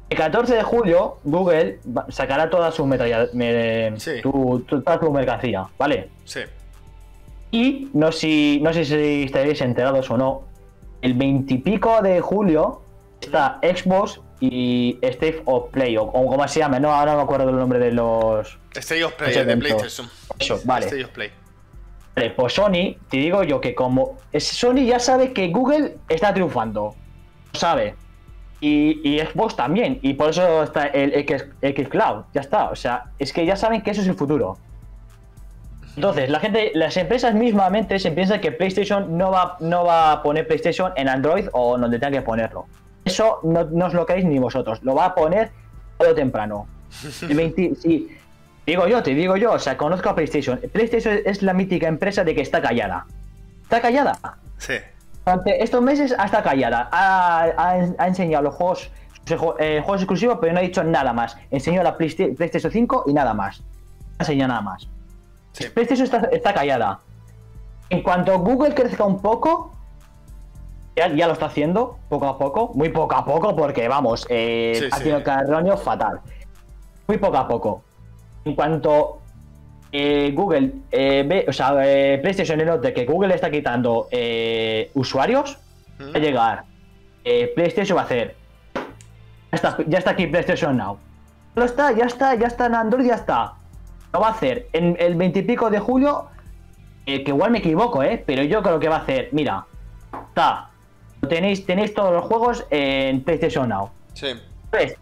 [0.10, 4.22] El 14 de julio, Google sacará toda su, metalla- me- Sí.
[4.22, 6.10] tu- tu- toda su mercancía, ¿vale?
[6.26, 6.42] Sí.
[7.52, 10.44] Y no, si, no sé si estaréis enterados o no,
[11.04, 12.82] el 20 y pico de julio
[13.22, 17.24] está Xbox y State of Play, o, o como se llama, no, ahora no me
[17.24, 18.58] acuerdo del nombre de los...
[18.74, 19.58] State of Play, el de.
[19.58, 20.10] PlayStation.
[20.40, 20.86] Eso, vale.
[20.86, 21.30] State of Play.
[22.16, 26.96] Vale, pues Sony, te digo yo que como Sony ya sabe que Google está triunfando,
[27.54, 27.96] lo sabe.
[28.62, 32.70] Y, y Xbox también, y por eso está el X, X Cloud, ya está.
[32.70, 34.58] O sea, es que ya saben que eso es el futuro.
[35.96, 40.24] Entonces, la gente, las empresas mismamente se piensan que PlayStation no va, no va a
[40.24, 42.66] poner PlayStation en Android o donde tenga que ponerlo.
[43.06, 45.52] Eso no, no os lo creéis ni vosotros, lo va a poner
[45.98, 46.68] todo temprano.
[47.22, 48.18] El 20 sí,
[48.66, 50.60] digo yo, te digo yo, o sea, conozco a PlayStation.
[50.72, 53.06] PlayStation es la mítica empresa de que está callada.
[53.64, 54.18] Está callada.
[54.58, 54.74] Sí.
[55.26, 56.90] Durante estos meses ha estado callada.
[56.92, 58.90] Ha, ha- ha enseñado los juegos,
[59.60, 61.38] eh, juegos exclusivos, pero no ha dicho nada más.
[61.52, 63.60] Enseñó la Playsta- PlayStation 5 y nada más.
[63.62, 63.66] No
[64.20, 64.88] ha enseñado nada más.
[65.54, 65.70] Sí.
[65.70, 67.00] PlayStation está, está callada.
[67.90, 69.74] En cuanto Google crezca un poco,
[70.96, 74.74] ya, ya lo está haciendo, poco a poco, muy poco a poco, porque vamos, eh,
[74.80, 75.24] Sí, ha sí.
[75.24, 76.20] carroño fatal.
[77.08, 77.84] Muy poco a poco.
[78.46, 79.20] En cuanto
[79.92, 81.72] eh, Google eh, ve, o sea,
[82.22, 84.08] PlayStation note que Google está quitando
[84.94, 85.58] usuarios,
[86.00, 86.64] va a llegar.
[87.56, 88.36] PlayStation va a hacer.
[89.52, 90.98] Ya está, ya está aquí PlayStation Now.
[91.56, 93.54] No está, ya está, ya está en Android, ya está.
[94.14, 96.28] Lo va a hacer en el 20 y pico de julio.
[97.06, 98.24] eh, que igual me equivoco, ¿eh?
[98.26, 99.28] Pero yo creo que va a hacer.
[99.34, 99.66] Mira,
[100.30, 100.70] está.
[101.28, 103.90] Tenéis, tenéis todos los juegos en PlayStation Now.
[104.14, 104.28] Sí.
[104.72, 104.94] Pues,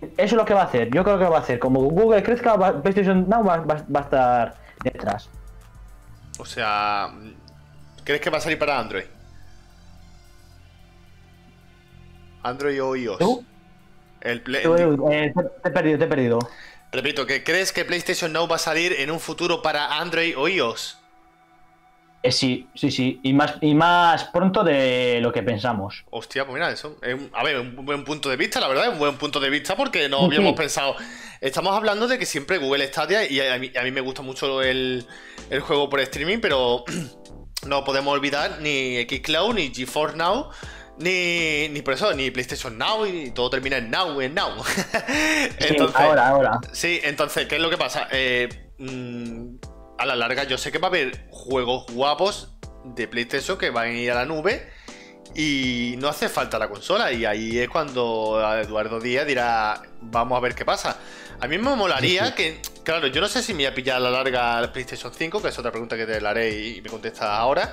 [0.00, 0.90] eso es lo que va a hacer.
[0.94, 1.58] Yo creo que va a hacer.
[1.58, 5.28] Como Google crezca, va- PlayStation Now va, va- va a estar detrás.
[6.38, 7.08] O sea,
[8.04, 9.04] ¿crees que va a salir para Android?
[12.42, 13.18] Android o iOS.
[13.18, 13.44] ¿Tú?
[14.20, 16.38] El Play- Eh, te he perdido, te he perdido.
[16.92, 20.48] Repito, ¿que crees que PlayStation Now va a salir en un futuro para Android o
[20.48, 20.96] iOS?
[22.22, 23.20] Eh, sí, sí, sí.
[23.22, 26.04] Y más, y más pronto de lo que pensamos.
[26.10, 28.88] Hostia, pues mira, eso es un- a ver, un buen punto de vista, la verdad,
[28.90, 30.96] un buen punto de vista porque no habíamos pensado.
[31.40, 34.62] Estamos hablando de que siempre Google Stadia, y a mí, a mí me gusta mucho
[34.62, 35.06] el,
[35.50, 36.84] el juego por streaming, pero
[37.66, 40.50] no podemos olvidar ni Xcloud, ni GeForce Now,
[40.98, 44.62] ni, ni por eso, ni PlayStation Now, y todo termina en Now, en Now.
[45.60, 46.60] Sí, ahora, ahora.
[46.72, 48.08] Sí, entonces, ¿qué es lo que pasa?
[48.10, 49.56] Eh, mm,
[49.98, 53.88] a la larga, yo sé que va a haber juegos guapos de PlayStation que van
[53.88, 54.70] a ir a la nube
[55.34, 57.12] y no hace falta la consola.
[57.12, 60.98] Y ahí es cuando Eduardo Díaz dirá: Vamos a ver qué pasa.
[61.40, 62.34] A mí me molaría Sí, sí.
[62.34, 65.12] que, claro, yo no sé si me voy a pillar a la larga el PlayStation
[65.12, 67.72] 5, que es otra pregunta que te la haré y me contestas ahora.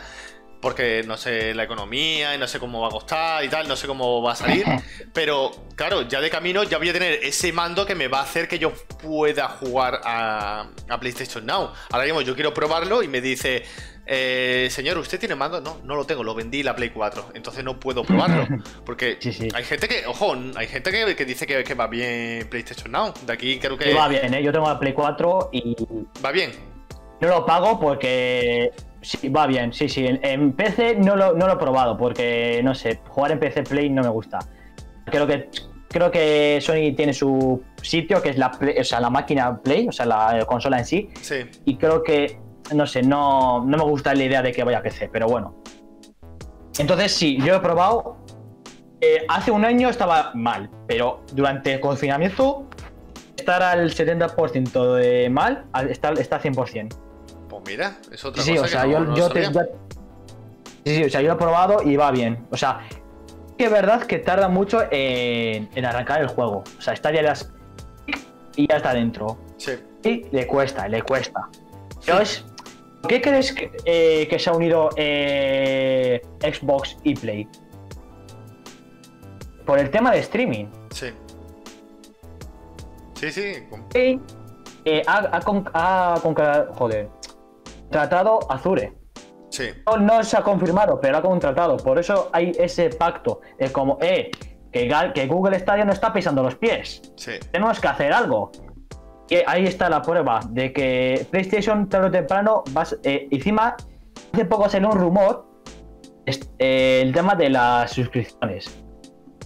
[0.66, 3.76] Porque no sé la economía y no sé cómo va a costar y tal, no
[3.76, 4.66] sé cómo va a salir.
[5.14, 8.24] Pero claro, ya de camino ya voy a tener ese mando que me va a
[8.24, 11.70] hacer que yo pueda jugar a, a PlayStation Now.
[11.92, 13.62] Ahora mismo yo quiero probarlo y me dice,
[14.08, 15.62] eh, señor, ¿usted tiene mando?
[15.62, 17.34] No, no lo tengo, lo vendí la Play 4.
[17.36, 18.48] Entonces no puedo probarlo.
[18.88, 19.48] Porque Sí, sí.
[19.54, 23.14] hay gente que, ojo, hay gente que, que dice que, que va bien PlayStation Now.
[23.24, 24.42] De aquí creo que Y va bien, ¿eh?
[24.42, 25.76] Yo tengo la Play 4 y
[26.26, 26.54] va bien.
[27.22, 28.72] no lo pago porque
[29.06, 30.06] sí, va bien, sí, sí.
[30.08, 33.90] En, PC no lo, no lo he probado porque, no sé, jugar en PC Play
[33.90, 34.40] no me gusta.
[35.06, 35.50] Creo que
[35.88, 39.92] creo que Sony tiene su sitio, que es la, o sea, la máquina Play, o
[39.94, 41.36] sea, la consola en sí, Sí.
[41.64, 42.38] y creo que,
[42.74, 45.56] no sé, no, no me gusta la idea de que vaya a PC, pero bueno.
[46.80, 48.18] Entonces sí, yo he probado.
[49.02, 52.68] eh, hace un año estaba mal, pero durante el confinamiento
[53.38, 56.96] estar al 70% de mal al- está, está 100%.
[57.66, 59.52] Mira, es otra Sí, sí, cosa o sea, que yo, no yo te- sí,
[60.86, 62.46] sí, o sea, yo lo he probado y va bien.
[62.52, 62.82] O sea,
[63.58, 66.64] que es verdad que tarda mucho en, en arrancar el juego.
[66.78, 67.52] O sea, está ya las
[68.56, 69.38] y ya está dentro.
[69.58, 69.72] Sí.
[70.04, 71.50] Y le cuesta, le cuesta.
[73.02, 77.48] ¿Por qué crees que, eh, que se ha unido eh, Xbox y Play?
[79.66, 80.66] Por el tema de streaming.
[80.92, 81.08] Sí.
[83.16, 83.54] Sí, sí.
[84.86, 87.10] eh, ha, ha con- ha conca- joder,
[87.96, 88.94] tratado Azure.
[89.50, 89.70] Sí.
[89.86, 91.78] No, no se ha confirmado, pero ha contratado.
[91.78, 93.40] Por eso hay ese pacto.
[93.58, 94.32] Es como, eh,
[94.70, 97.02] que, que Google Stadia no está pisando los pies.
[97.16, 97.32] Sí.
[97.54, 98.52] Tenemos que hacer algo.
[99.30, 102.98] Y ahí está la prueba de que PlayStation tarde o temprano vas.
[103.04, 103.78] eh, encima,
[104.34, 105.46] hace poco salió un rumor.
[106.60, 108.84] eh, el tema de las suscripciones.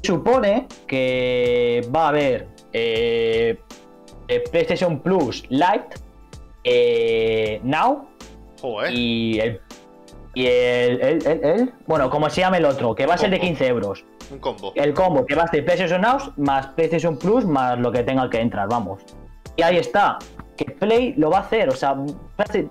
[0.01, 3.59] Supone que va a haber eh,
[4.51, 5.89] PlayStation Plus Lite,
[7.63, 8.09] Now
[8.61, 8.91] Joder.
[8.93, 9.61] y el.
[10.35, 13.29] Y el, el- el- el- Bueno, como se llama el otro, que va a ser
[13.31, 13.47] de Combo.
[13.47, 14.05] 15 euros.
[14.31, 14.71] Un combo.
[14.75, 18.29] El combo que va a ser PlayStation Now más PlayStation Plus más lo que tenga
[18.29, 19.01] que entrar, vamos.
[19.55, 20.19] Y ahí está.
[20.55, 21.67] Que Play lo va a hacer.
[21.69, 21.95] O sea,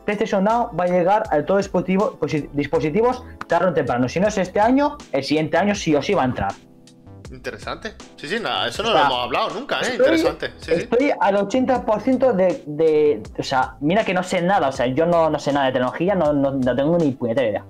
[0.04, 4.08] PlayStation Now va a llegar a todos los dispositivos, posi- dispositivos tarde o temprano.
[4.08, 6.52] Si no es este año, el siguiente año sí o sí va a entrar.
[7.30, 7.94] Interesante.
[8.16, 9.82] Sí, sí, nada, eso no O lo hemos hablado nunca, ¿eh?
[9.82, 10.52] Estoy- Interesante.
[10.58, 10.80] Sí, sí.
[10.82, 14.68] Estoy al 80% de, de- O sea, mira que no sé nada.
[14.68, 17.48] O sea, yo no, no sé nada de tecnología, no, no, no tengo ni puñetera
[17.48, 17.64] idea.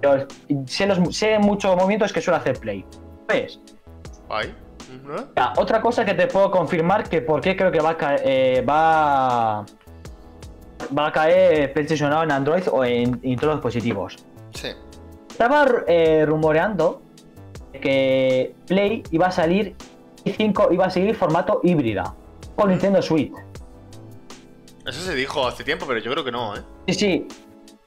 [0.00, 0.26] Pero
[0.66, 2.84] sé, los, sé muchos movimientos que suele hacer Play.
[3.26, 3.60] Pues,
[4.28, 4.54] Ahí.
[5.56, 8.60] Otra cosa que te puedo confirmar que por qué creo que va a caer, eh,
[8.68, 9.64] va,
[10.96, 14.16] va a caer PlayStation en Android o en, en todos los dispositivos.
[14.54, 14.68] Sí.
[15.30, 17.02] Estaba eh, rumoreando
[17.80, 19.74] que Play iba a salir
[20.24, 22.14] y 5 iba a seguir formato híbrida
[22.56, 23.32] con Nintendo Switch.
[24.86, 26.60] Eso se dijo hace tiempo, pero yo creo que no, ¿eh?
[26.88, 27.28] Sí, sí.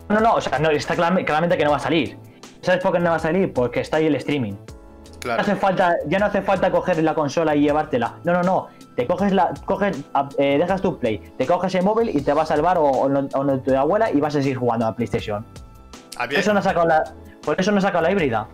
[0.10, 2.18] No, no, o sea, no, está clar- claramente que no va a salir.
[2.62, 3.52] ¿Sabes por qué no va a salir?
[3.54, 4.52] Porque está ahí el streaming.
[4.54, 5.42] No Claro.
[5.42, 8.18] hace falta, ya no hace falta coger la consola y llevártela.
[8.24, 8.68] No, no, no.
[8.96, 12.34] Te coges la, coges, a- eh, dejas tu play, te coges el móvil y te
[12.34, 15.44] vas al bar o, o tu abuela y vas a seguir jugando a PlayStation.
[15.44, 17.04] Por Había- eso no ha sacado la,
[17.44, 18.48] por eso no ha sacado la híbrida.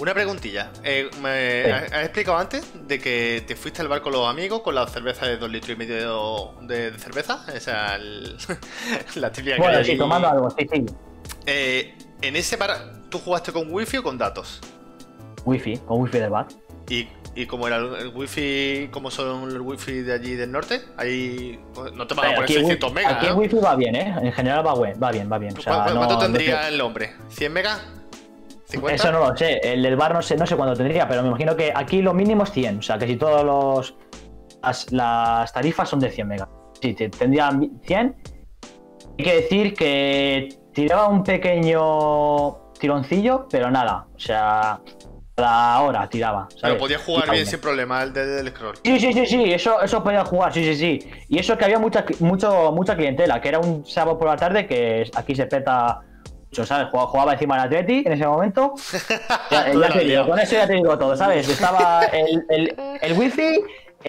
[0.00, 0.70] Una preguntilla.
[0.82, 1.70] Eh, me- Sí.
[1.94, 5.26] ¿Has explicado antes de que te fuiste al bar con los amigos con la cerveza
[5.26, 7.44] de dos litros y medio de, de cerveza?
[7.54, 8.36] O sea, el-
[9.16, 9.98] la típica que Bueno, sí, allí.
[9.98, 10.86] tomando algo, sí, sí.
[11.44, 12.78] Eh, en ese bar,
[13.10, 14.60] ¿tú jugaste con wifi o con datos?
[15.44, 16.46] Wifi, con wifi del bar.
[16.88, 18.88] ¿Y, y cómo era el, wifi?
[18.90, 20.80] ¿Cómo son los wifi de allí del norte?
[20.96, 21.60] Ahí
[21.94, 23.94] no te van a poner Aquí, el 600 wifi- megas, aquí el wifi va bien,
[23.96, 24.14] ¿eh?
[24.22, 25.54] En general va bien, va bien, va bien.
[25.58, 27.12] O sea, ¿Cuánto, no- cuánto no tendría el hombre?
[27.30, 27.80] ¿100 megas?
[28.70, 28.92] ¿50?
[28.94, 29.58] Eso no lo sé.
[29.62, 32.14] El del bar no sé, no sé cuánto tendría, pero me imagino que aquí lo
[32.14, 32.78] mínimo es 100.
[32.78, 33.96] O sea, que si todos los
[34.62, 36.48] las, las tarifas son de 100 megas.
[36.80, 37.50] Sí, te- tendría
[37.84, 38.16] 100.
[39.18, 44.06] Hay que decir que tiraba un pequeño tironcillo, pero nada.
[44.14, 44.80] O sea,
[45.34, 46.46] cada hora tiraba.
[46.48, 46.76] Pero ¿sabes?
[46.78, 47.50] podías jugar Tiraba bien uno.
[47.50, 48.76] sin problema el de- del scroll.
[48.84, 51.10] Sí, sí, sí, sí, eso, eso podía jugar, sí, sí, sí.
[51.28, 54.66] Y eso que había mucha, mucho, mucha clientela, que era un sábado por la tarde
[54.66, 56.00] que aquí se peta
[56.50, 56.88] mucho, ¿sabes?
[56.88, 58.74] Jugaba, jugaba encima del Atleti en ese momento.
[59.50, 61.48] Ya, te digo, con eso ya te digo todo, ¿sabes?
[61.48, 63.60] Estaba el, el, el wifi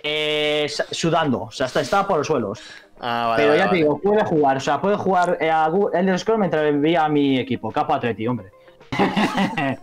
[0.04, 2.60] eh, sudando, o sea, hasta- estaba por los suelos.
[3.00, 3.44] Ah, vale.
[3.44, 3.78] Pero vale, ya te vale.
[3.80, 7.40] digo, puede jugar, o sea, puede jugar eh, a Elder Scrolls mientras veía a mi
[7.40, 8.50] equipo, Capo Atleti, hombre.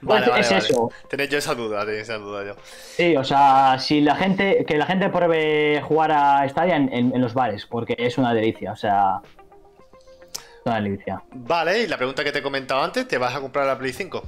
[0.00, 0.58] Vale, Pues vale, es vale.
[0.64, 0.90] eso.
[1.08, 2.54] Tenía yo esa duda, tenía esa duda yo.
[2.96, 7.14] Sí, o sea, si la gente, que la gente pruebe jugar a Stadia en, en-
[7.14, 9.20] en los bares, porque es una delicia, o sea,
[10.64, 11.22] una delicia.
[11.32, 13.92] Vale, y la pregunta que te he comentado antes, ¿te vas a comprar la Play
[13.92, 14.22] 5?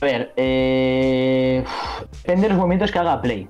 [0.00, 1.64] A ver, eh,
[2.22, 3.48] depende de los movimientos que haga Play.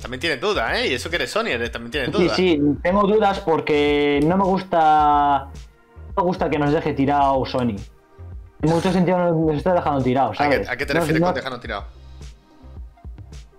[0.00, 0.88] También tienes dudas, ¿eh?
[0.88, 2.36] Y eso que eres Sony, también tienes Sí, dudas.
[2.36, 5.46] sí, tengo dudas porque no me gusta,
[6.08, 7.76] no me gusta que nos deje tirado Sony.
[8.62, 10.60] En muchos sentidos nos, está dejando tirados, ¿A ¿sabes?
[10.66, 11.84] qué, a qué te refieres no- con dejarnos tirado?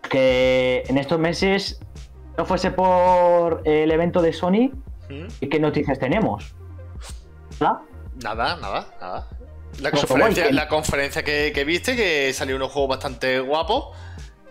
[0.09, 1.79] Que en estos meses
[2.37, 4.71] no fuese por el evento de Sony,
[5.09, 5.47] ¿Mm?
[5.49, 6.55] ¿qué noticias tenemos?
[7.59, 9.27] Nada, nada, nada.
[9.81, 13.95] La Eso, conferencia, la conferencia que, que viste, que salió unos juegos bastante guapos.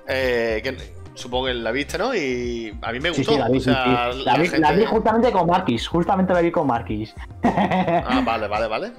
[0.09, 2.14] eh, que supongo que la viste, ¿no?
[2.14, 3.32] Y a mí me gustó.
[3.32, 4.24] sí, la vi, o sea, sí, sí.
[4.24, 7.14] La, la vi, gente- la vi justamente con Marquis, justamente la vi con Marquis.
[7.42, 8.92] Ah, vale, vale, vale.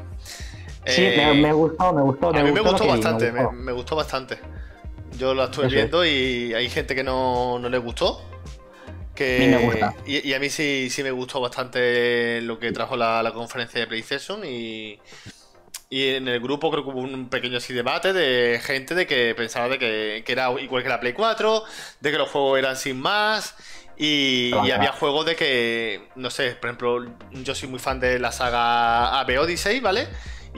[0.86, 2.30] sí, Eh, me, me gustó, me gustó.
[2.30, 3.52] a mí me gustó vi, bastante, me, gustó.
[3.62, 4.40] me gustó bastante.
[5.18, 5.76] Yo lo estuve Eso.
[5.76, 8.22] viendo y hay gente que no, no le gustó.
[9.18, 9.96] Que, A mí me gusta.
[10.06, 13.80] Y, y a mí sí, sí me gustó bastante lo que trajo la, la conferencia
[13.80, 15.00] de PlayStation y,
[15.90, 19.34] y en el grupo creo que hubo un pequeño así debate de gente de que
[19.36, 21.64] pensaba de que, que era igual que la Play 4,
[22.02, 23.56] de que los juegos eran sin más
[23.98, 28.20] y, y había juegos de que, no sé, por ejemplo, yo soy muy fan de
[28.20, 30.08] la saga AB Odyssey, ¿vale?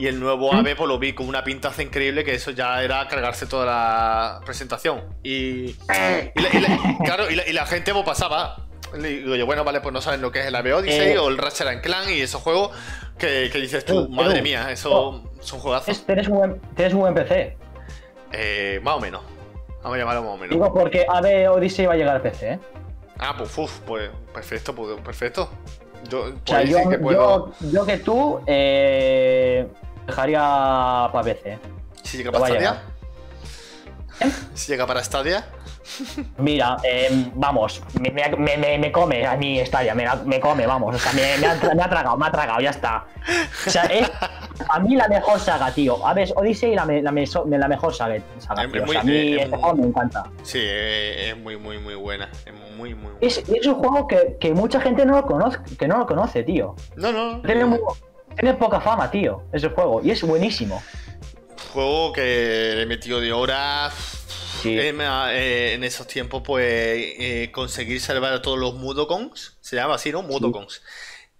[0.00, 0.56] Y el nuevo ¿Mm?
[0.56, 4.40] AB pues lo vi con una pintaza increíble que eso ya era cargarse toda la
[4.46, 5.02] presentación.
[5.22, 5.30] Y,
[5.70, 8.56] y la, y la- claro, y la, y la gente pues pasaba.
[8.96, 11.18] Le digo yo, bueno, vale, pues no saben lo que es el AB Odyssey Eh.
[11.18, 12.70] o el Ratchet and Clank y esos juegos
[13.18, 15.88] que, que dices tú, Eh, madre mía, eso son juegazos.
[15.90, 17.56] Es- Tienes un, buen, tienes un buen PC.
[18.32, 19.20] Eh, más o menos.
[19.82, 20.50] Vamos a llamarlo más o menos.
[20.50, 22.58] Digo porque AB Odyssey va a llegar a PC, ¿eh?
[23.18, 25.50] Ah, pues, uf, pues perfecto, pues, perfecto.
[26.08, 27.52] Yo, O sea, pues, yo, que puedo.
[27.60, 29.68] yo, yo que tú eh,
[30.06, 30.40] dejaría
[31.12, 31.58] para PC.
[32.02, 32.82] Si llega para Stadia.
[34.54, 35.44] Si llega para Stadia.
[36.38, 40.94] Mira, eh, vamos, me, me- me- me- me come a mí Stadia, me, come, vamos.
[40.94, 43.06] O sea, me, me ha, ha tragado, me ha tragado, ya está.
[43.66, 44.08] O sea, es
[44.68, 46.06] a mí la mejor saga, tío.
[46.06, 48.16] A ver, Odyssey la, la, la mejor saga.
[48.36, 48.78] O sea, a mí
[49.34, 50.24] es este juego me encanta.
[50.42, 52.30] Sí, eh, es muy, muy, muy buena.
[52.46, 53.18] Es muy, muy buena.
[53.20, 56.42] Es, es un juego que, que mucha gente no lo conoce, que no lo conoce,
[56.44, 56.76] tío.
[56.96, 57.40] No, no.
[57.42, 57.80] Tiene, muy-
[58.36, 60.00] tiene poca fama, tío, ese juego.
[60.02, 60.82] Y es buenísimo.
[61.72, 63.92] Juego que le he metido de horas.
[64.62, 64.78] Sí.
[64.78, 69.56] Eh, eh, en esos tiempos, pues, eh, conseguir salvar a todos los Mudokons.
[69.60, 70.22] Se llama así, ¿no?
[70.22, 70.82] Mudokons.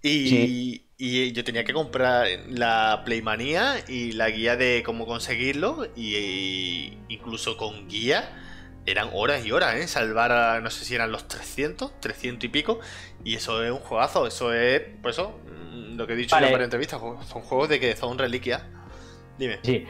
[0.03, 0.86] Y, Sí.
[0.97, 5.86] y yo tenía que comprar la Playmanía y la guía de cómo conseguirlo.
[5.97, 8.36] Y, incluso con guía.
[8.86, 9.86] Eran horas y horas, ¿eh?
[9.86, 12.80] Salvar a, no sé si eran los 300, 300 y pico.
[13.24, 14.26] Y eso es un juegazo.
[14.26, 15.38] Eso es, por eso,
[15.70, 16.46] lo que he dicho Vale.
[16.46, 17.00] yo en varias entrevistas.
[17.28, 18.62] Son juegos de que son reliquias.
[19.38, 19.58] Dime.
[19.62, 19.86] Sí.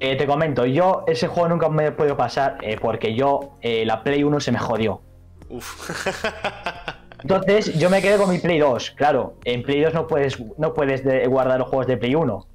[0.00, 3.84] Eh, te comento, yo ese juego nunca me he podido pasar eh, porque yo, eh,
[3.86, 5.00] la Play 1 se me jodió.
[5.48, 5.90] Uf.
[7.22, 8.90] Entonces yo me quedé con mi Play 2.
[8.96, 12.46] Claro, en Play 2 no puedes, no puedes de- guardar los juegos de Play 1.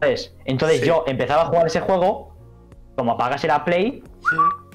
[0.00, 0.34] ¿Sabes?
[0.44, 0.86] Entonces Sí.
[0.86, 2.36] yo empezaba a jugar ese juego,
[2.96, 4.04] como apagase la Play,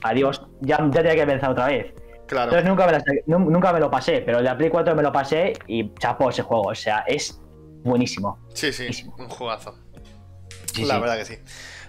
[0.01, 1.93] adiós, ya, ya tenía que empezar otra vez.
[2.30, 2.51] Claro.
[2.55, 5.11] Entonces nunca me, nunca me lo pasé, pero el de la Play 4 me lo
[5.11, 6.67] pasé y chapó ese juego.
[6.69, 7.41] O sea, es
[7.84, 8.39] buenísimo.
[8.53, 9.15] Sí, sí, buenísimo.
[9.17, 9.75] un jugazo.
[10.73, 11.01] Sí, la sí.
[11.01, 11.38] verdad que sí.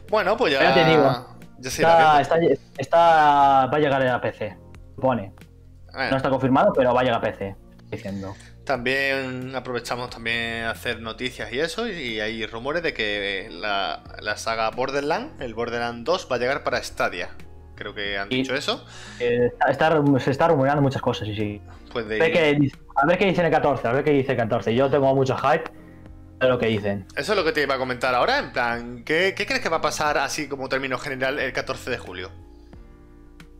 [0.09, 0.63] Bueno, pues ya.
[0.63, 1.27] Ya te digo.
[1.61, 2.37] Ya Está, está,
[2.79, 4.57] está- va a llegar a PC.
[4.97, 5.33] Pone.
[5.93, 7.55] Bueno, No está confirmado, pero va a llegar a PC.
[7.91, 8.35] Diciendo.
[8.65, 11.89] También aprovechamos también hacer noticias y eso.
[11.89, 16.63] Y hay rumores de que la, la saga Borderlands, el Borderlands 2, va a llegar
[16.65, 17.31] para Stadia.
[17.81, 18.85] Creo que han Y- dicho eso.
[19.21, 21.63] Eh, está- se está rumoreando muchas cosas, sí, sí.
[21.91, 24.11] Pues de A ver, qué, dice- a ver qué dice el 14, a ver qué
[24.11, 24.75] dice el 14.
[24.75, 25.65] Yo tengo mucho hype
[26.41, 27.07] de lo que dicen.
[27.17, 28.39] Eso es lo que te iba a comentar ahora.
[28.39, 31.89] En plan, ¿qué, qué crees que va a pasar así como término general el 14
[31.91, 32.31] de julio?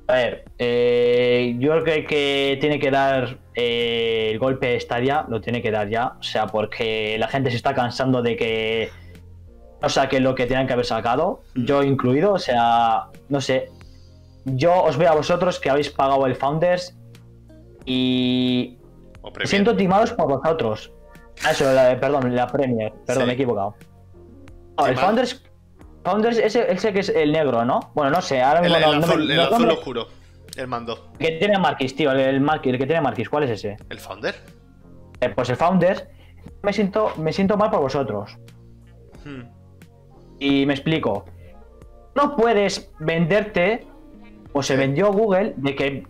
[0.07, 5.63] A ver, eh, yo creo que tiene que dar eh, el golpe Stadia, lo tiene
[5.63, 6.09] que dar ya.
[6.21, 8.91] O sea, porque la gente se está cansando de que
[9.81, 12.35] no saquen lo que tenían que haber sacado, yo incluido.
[12.35, 13.69] O sea, no sé,
[14.45, 16.97] yo os veo a vosotros que habéis pagado el Founders
[17.85, 18.79] y
[19.39, 20.93] me siento timados por vosotros.
[21.45, 23.27] Ah, Eso, la, perdón, la Premier, perdón, Sí.
[23.27, 23.75] me he equivocado.
[24.79, 24.97] No, el.
[24.97, 25.43] Founders,
[26.05, 27.81] Founders ese, ese que es el negro, ¿no?
[27.95, 30.07] Bueno, no sé, ahora El, mismo el no- no me- azul, el azul me- oscuro.
[30.57, 31.13] El mando.
[31.19, 33.77] que tiene Marquis, tío, el, el, Marquis, el que tiene Marquis, ¿cuál es ese?
[33.89, 34.35] El founder.
[35.21, 36.07] Eh, pues el Founders,
[36.63, 38.37] me siento, me siento mal por vosotros.
[39.25, 39.43] Hmm.
[40.39, 41.25] Y me explico.
[42.17, 43.87] No puedes venderte,
[44.53, 46.05] o se vendió Google, de que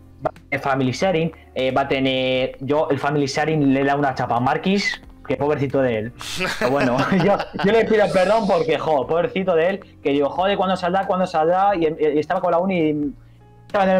[0.50, 2.56] tener Family Sharing, eh, va a tener.
[2.60, 6.12] Yo, el Family Sharing le da una chapa a Marquis, que pobrecito de él.
[6.58, 7.36] Pero bueno, yo,
[7.72, 11.06] le pido perdón porque, jo, pobrecito de él, que digo, joder, ¿cuándo saldrá?
[11.06, 11.74] ¿Cuándo saldrá?
[11.76, 11.86] Y,
[12.18, 13.14] estaba con la uni y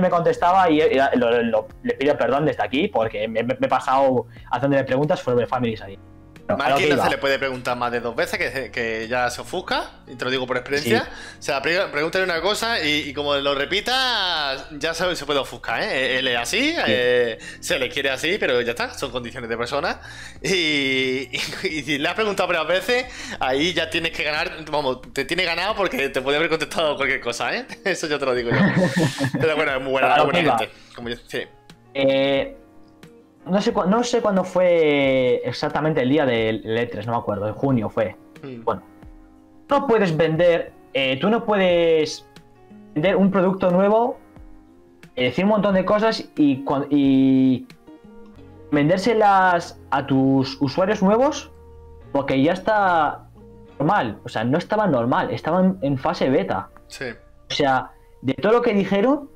[0.01, 4.82] me contestaba y, le pido perdón desde aquí porque me, me- me he pasado haciéndole
[4.84, 6.01] preguntas sobre Family Sharing.
[6.76, 9.90] Que no se le puede preguntar más de dos veces, que, que ya se ofusca,
[10.07, 11.09] y te lo digo por experiencia.
[11.38, 15.38] O sea, pre- pregúntale una cosa y, y como lo repita, ya se, se puede
[15.40, 16.18] ofuscar, ¿eh?
[16.18, 20.01] Él es así, eh, se le quiere así, pero ya está, son condiciones de persona.
[20.42, 20.51] Y,
[21.32, 23.07] y- y si le has preguntado varias veces,
[23.40, 27.20] ahí ya tienes que ganar, vamos, te tiene ganado porque te puede haber contestado cualquier
[27.20, 27.66] cosa, ¿eh?
[27.84, 28.57] Eso yo te lo digo yo.
[29.40, 30.74] Pero bueno, es muy buena, muy buena gente.
[30.94, 31.42] Como yo, sí.
[31.94, 32.57] Eh,
[33.47, 37.55] no, sé, no sé cuándo fue exactamente el día del E3, no me acuerdo, en
[37.55, 38.16] junio fue.
[38.43, 38.64] Mm.
[38.64, 38.82] Bueno,
[39.68, 42.26] no puedes vender, eh, tú no puedes
[42.95, 44.18] vender un producto nuevo,
[45.16, 47.66] eh, decir un montón de cosas y, y
[48.70, 51.51] vendérselas a tus usuarios nuevos
[52.12, 53.26] porque ya está
[53.78, 54.18] normal.
[54.24, 56.70] O sea, no estaba normal, estaban en fase beta.
[56.88, 57.07] Sí.
[57.51, 59.30] O sea, de todo lo que dijeron,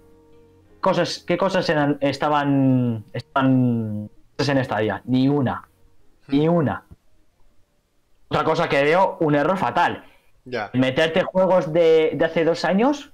[0.85, 5.01] cosas, ¿qué cosas eran, estaban, estaban en Stadia?
[5.07, 5.67] Ni una.
[6.29, 6.85] Ni una.
[8.29, 10.05] Otra cosa que veo, un error fatal.
[10.45, 10.71] Ya.
[10.75, 13.13] Meterte juegos de, de hace dos años,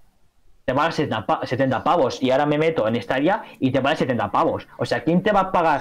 [0.65, 2.21] te vale 70, pa- 70 pavos.
[2.23, 4.67] Y ahora me meto en Stadia y te vale 70 pavos.
[4.79, 5.81] O sea, ¿quién te va a pagar?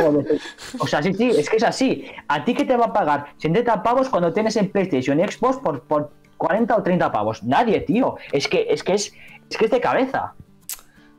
[0.80, 2.06] o sea, sí, sí, es que es así.
[2.28, 5.58] ¿A ti qué te va a pagar 70 pavos cuando tienes en PlayStation y Xbox
[5.58, 7.42] por, por 40 o 30 pavos?
[7.44, 8.16] Nadie, tío.
[8.32, 9.12] Es que es, que es,
[9.48, 10.34] es, que es de cabeza.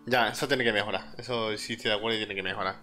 [0.06, 1.02] Ya, eso tiene que mejorar.
[1.18, 2.76] Eso sí estoy de acuerdo y tiene que mejorar.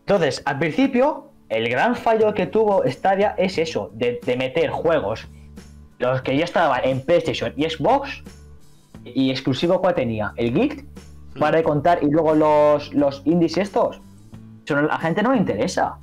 [0.00, 5.28] Entonces, al principio, el gran fallo que tuvo Stadia es eso, de, de meter juegos,
[5.98, 8.22] los que ya estaban en PlayStation y Xbox,
[9.04, 10.84] y exclusivo cuál tenía, el Geek,
[11.38, 14.00] para de contar, y luego los, los indies estos.
[14.64, 15.98] Eso no- a la gente no le interesa.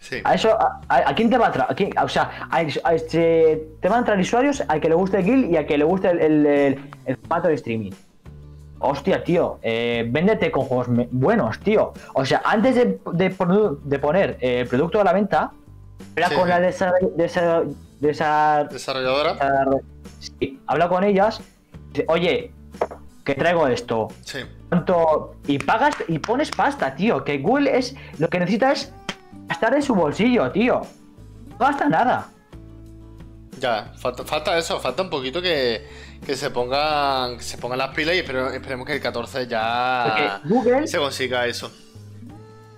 [0.00, 0.20] Sí.
[0.24, 1.76] A eso, a, a- ¿a quién te va a entrar?
[2.04, 5.24] O sea, a, a este- te van a entrar usuarios al que le guste el
[5.24, 7.92] Guild y al que le guste el, el- el- el formato de streaming.
[8.84, 11.92] Hostia, tío, eh, véndete con juegos buenos, tío.
[12.14, 15.52] O sea, antes de, de ponu- de poner eh, el producto a la venta,
[16.16, 16.34] habla Sí.
[16.34, 17.62] con la de esa, de esa,
[18.00, 19.32] de esa- Desarrolladora.
[19.32, 19.66] esa-
[20.18, 21.40] sí, habla con ellas,
[21.92, 22.52] dice, oye,
[23.24, 24.40] que traigo esto, Sí.
[24.68, 27.22] cuánto y pagas y pones pasta, tío.
[27.24, 28.92] Que Google es lo que necesita es
[29.46, 30.82] gastar en su bolsillo, tío.
[31.50, 32.26] No gasta nada.
[33.60, 35.86] Ya, falta, falta eso, falta un poquito que,
[36.24, 40.40] que se pongan que se pongan las pilas y esperemos que el 14 Porque ya
[40.44, 41.70] Google, se consiga eso.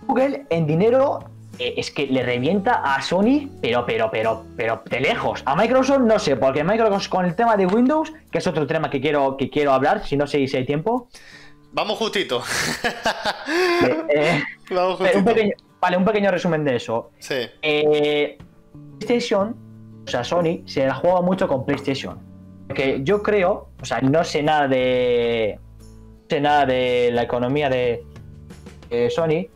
[0.06, 1.24] Google en dinero
[1.58, 5.42] eh, es que le revienta a Sony, pero, pero, pero, pero de lejos.
[5.44, 8.90] A Microsoft no sé, porque Microsoft con el tema de Windows, que es otro tema
[8.90, 11.08] que quiero, que quiero hablar, si no sé si hay tiempo.
[11.72, 12.42] Vamos justito.
[13.86, 15.24] eh, eh, Vamos un justito.
[15.24, 17.10] pequeño, vale, un pequeño resumen de eso.
[17.18, 17.36] Sí,
[18.98, 19.56] PlayStation,
[20.06, 22.33] o sea, Sony, se la juega mucho con PlayStation.
[22.66, 25.58] Porque yo creo, o sea, no sé nada de.
[25.80, 28.02] No sé nada de la economía de,
[28.90, 29.46] de Sony.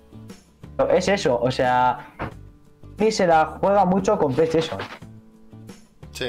[0.77, 2.15] Pero es eso, o sea.
[2.99, 4.79] Sony se la juega mucho con PlayStation.
[6.13, 6.27] sí.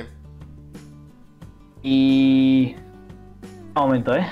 [1.83, 2.75] Y.
[3.67, 4.25] Un momento, ¿eh?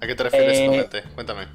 [0.00, 1.14] ¿A qué te refieres Eh, exactamente?
[1.14, 1.46] Cuéntame.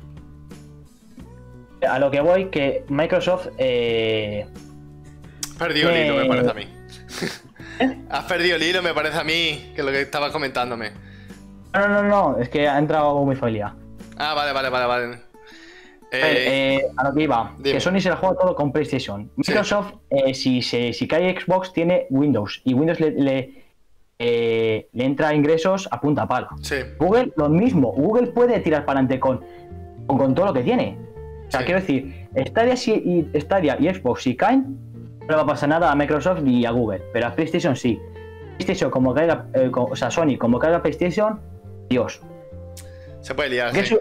[1.87, 3.47] A lo que voy, que Microsoft.
[3.57, 4.45] eh,
[5.51, 6.67] Has perdido el hilo, me eh, parece a mí.
[8.09, 10.91] Has perdido el hilo, me parece a mí, que es lo que estabas comentándome.
[11.73, 12.03] No, no, no,
[12.33, 13.75] no, es que ha entrado mi familia.
[14.17, 15.17] Ah, vale, vale, vale, vale.
[16.09, 17.73] Eh, eh, a lo que iba, dime.
[17.73, 19.29] que Sony se la juega todo con PlayStation.
[19.35, 22.61] Microsoft, eh, si, se, si cae Xbox, tiene Windows.
[22.63, 23.63] Y Windows le, le,
[24.17, 26.47] eh, le entra ingresos a punta pala.
[26.61, 27.91] sí, Google, lo mismo.
[27.91, 29.41] Google puede tirar para adelante con,
[30.07, 30.97] con, con todo lo que tiene.
[31.47, 31.65] O sea, Sí.
[31.65, 32.91] quiero decir, Stadia, si,
[33.33, 34.77] y, Stadia y Xbox, si caen,
[35.27, 37.01] no le va a pasar nada a Microsoft ni a Google.
[37.13, 37.99] Pero a PlayStation sí.
[38.57, 41.39] PlayStation, como caiga, eh, o sea, Sony, como caiga PlayStation,
[41.89, 42.21] Dios.
[43.21, 43.75] se puede liar.
[43.77, 43.99] Es, su,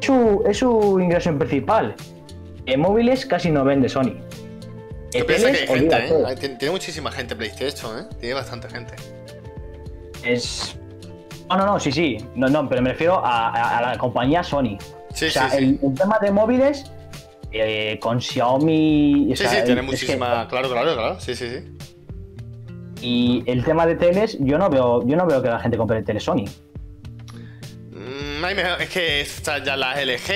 [0.00, 1.94] es su- es su ingreso principal.
[2.66, 4.14] En móviles casi no vende Sony.
[5.12, 5.96] Yo que hay gente.
[5.96, 6.34] ¿eh?
[6.58, 8.02] Tiene muchísima gente PlayStation, ¿eh?
[8.20, 8.94] Tiene bastante gente.
[10.22, 10.76] Es.
[11.48, 12.18] No, no, no, sí, sí.
[12.34, 14.76] No, no, pero me refiero a, a- a la compañía Sony.
[15.14, 15.78] Sí, o sea, sí, sí.
[15.82, 16.92] El, el tema de móviles
[17.52, 19.28] eh, con Xiaomi.
[19.32, 20.46] o Sí, sea, sí, tiene que- muchísima.
[20.48, 21.20] Claro, claro, claro.
[21.20, 21.74] Sí, sí, sí.
[23.00, 26.02] y el tema de teles, yo no veo, yo no veo que la gente compre
[26.02, 26.44] tele Sony.
[27.92, 30.30] Mm, hay mejor- es que está ya las LG,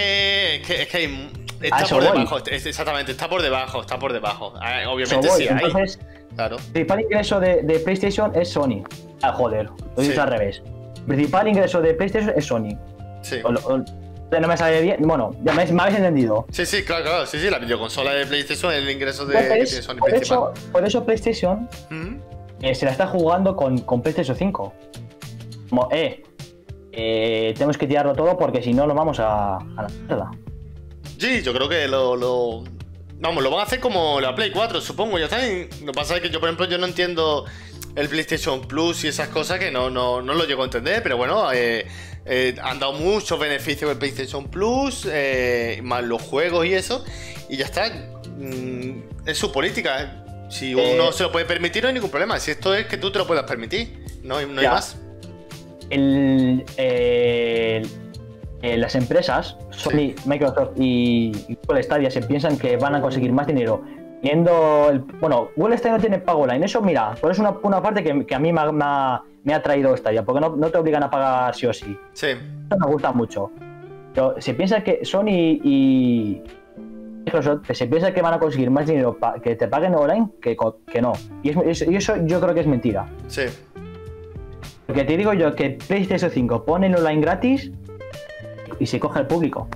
[0.57, 1.31] es que, es que hay-
[1.73, 2.13] A está por voy.
[2.19, 4.55] debajo, es- exactamente, está por debajo, está por debajo.
[4.61, 5.99] Ah, Obviamente sí hay, Entonces,
[6.35, 6.57] claro.
[6.57, 8.83] el principal ingreso de, de PlayStation es Sony.
[9.23, 10.19] Ah, joder, lo he dicho Sí.
[10.21, 10.63] al revés.
[10.97, 12.77] El principal ingreso de PlayStation es Sony.
[13.23, 13.37] Sí.
[13.45, 13.85] O- o-
[14.41, 14.97] no me sale bien.
[15.01, 16.47] Bueno, ya me, me habéis entendido.
[16.51, 19.69] Sí, sí, claro, claro, sí, sí, la videoconsola de PlayStation es el ingreso de Entonces,
[19.71, 20.39] tiene Sony por, principal.
[20.55, 22.17] eso, por eso PlayStation Mm,
[22.63, 24.73] eh, se la está jugando con, con PlayStation 5.
[25.69, 26.23] Como, eh,
[26.93, 30.31] eh, tenemos que tirarlo todo porque si no nos vamos a, a la mierda.
[31.19, 32.65] Sí, yo creo que lo, lo-
[33.21, 35.39] Vamos, lo van a hacer como la Play 4, supongo, ya está.
[35.41, 37.45] Lo que pasa es que yo, por ejemplo, yo no entiendo
[37.95, 41.17] el PlayStation Plus y esas cosas que no, no, no lo llego a entender, pero
[41.17, 41.87] bueno, eh,
[42.25, 47.05] eh, han dado muchos beneficios el PlayStation Plus, eh, más los juegos y eso,
[47.49, 47.89] y ya está.
[48.39, 50.25] Mm, es su política.
[50.49, 52.39] Si Eh, uno se lo puede permitir, no hay ningún problema.
[52.39, 54.73] Si esto es que tú te lo puedas permitir, no hay, no hay Ya.
[54.73, 54.97] más.
[55.91, 57.83] El, eh,
[58.63, 63.33] eh, las empresas, Sony, Microsoft y, y Google Stadia, se piensan que van a conseguir
[63.33, 63.83] más dinero
[64.23, 65.01] viendo el.
[65.01, 66.65] Bueno, Google Stadia no tiene pago online.
[66.67, 68.85] Eso, mira, por eso es una, una parte que, que a mí me ha, me
[68.85, 71.99] ha- me ha traído Stadia, porque no, no te obligan a pagar sí o sí.
[72.13, 73.51] Sí, Eso me gusta mucho.
[74.15, 76.41] Pero se piensa que Sony y
[77.25, 80.57] Microsoft se piensa que van a conseguir más dinero que te paguen online que,
[80.87, 81.13] que no.
[81.43, 83.07] Y, es- y eso yo creo que es mentira.
[83.29, 83.43] sí.
[84.87, 87.71] Porque te digo yo que PlayStation 5 pone el online gratis
[88.79, 89.69] y se coge el público.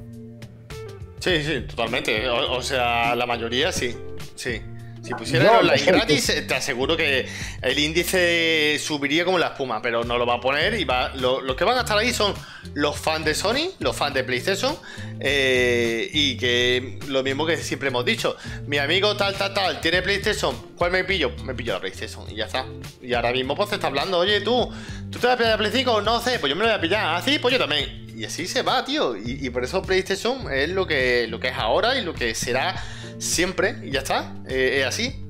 [1.21, 2.29] Sí, sí, totalmente.
[2.29, 3.97] O, o sea, la mayoría sí.
[4.37, 4.63] Sí.
[5.07, 7.29] Si pusiera Yo, el online gratis, eh, te aseguro que
[7.63, 11.15] el índice subiría como la espuma, pero no lo va a poner y va.
[11.15, 12.35] Lo, los que van a estar ahí son
[12.75, 14.77] los fans de Sony, los fans de PlayStation,
[15.21, 18.37] eh, y que lo mismo que siempre hemos dicho.
[18.67, 21.31] Mi amigo tal, tal, tal, tiene PlayStation, ¿cuál me pillo?
[21.45, 22.67] Me pillo la PlayStation y ya está.
[23.01, 24.73] Y ahora mismo pues se está hablando, oye tú,
[25.13, 26.01] ¿tú te vas a pillar la Play 5?
[26.03, 27.17] No sé, pues yo me lo voy a pillar.
[27.17, 28.07] Ah, sí, pues yo también.
[28.17, 29.17] Y así se va, tío.
[29.17, 32.35] Y, y por eso PlayStation es lo que, lo que es ahora y lo que
[32.35, 32.75] será
[33.19, 33.77] siempre.
[33.83, 34.35] Y ya está.
[34.49, 35.23] Eh, es así.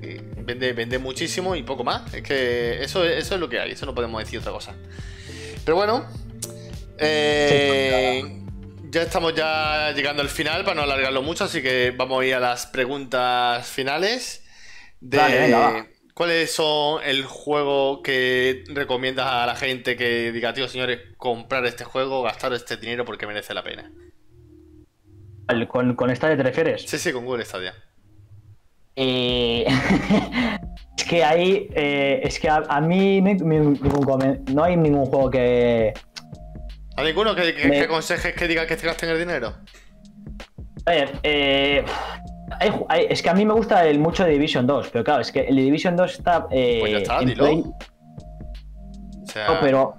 [0.00, 2.12] Eh, vende, vende muchísimo y poco más.
[2.14, 3.72] Es que eso, es- eso es lo que hay.
[3.72, 4.74] Eso no podemos decir otra cosa.
[5.64, 6.06] Pero bueno.
[6.98, 8.40] eh,
[8.90, 11.44] ya estamos ya llegando al final para no alargarlo mucho.
[11.44, 14.44] Así que vamos a ir a las preguntas finales.
[15.00, 15.86] De venga, va.
[16.14, 21.82] ¿Cuáles son el juego que recomiendas a la gente que diga, tío, señores, comprar este
[21.82, 23.90] juego, gastar este dinero porque merece la pena?
[25.68, 26.82] ¿Con, con Stadia te refieres?
[26.86, 27.74] Sí, sí, con Google Stadia.
[28.96, 29.66] Eh,
[30.96, 34.76] es que ahí, eh, es que a, a mí no hay, ningún comen- no hay
[34.76, 35.92] ningún juego que...
[36.96, 39.54] ¿A ninguno que, que, Me- que aconsejes que diga que te gasten el dinero?
[40.86, 41.84] A ver, eh,
[42.60, 45.20] hay hay- es que a mí me gusta el mucho de Division 2, pero claro,
[45.22, 46.46] es que el Division 2 está...
[46.50, 47.44] eh, Pues ya está, dilo.
[47.44, 47.64] Play-
[49.22, 49.94] O sea, No, pero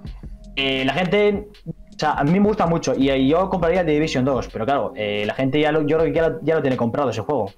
[0.56, 1.48] eh, la gente.
[1.96, 4.66] O sea, a mí me gusta mucho y eh, yo compraría The Division 2, pero
[4.66, 7.08] claro, eh, la gente ya lo, yo creo que ya lo, ya lo tiene comprado
[7.08, 7.50] ese juego.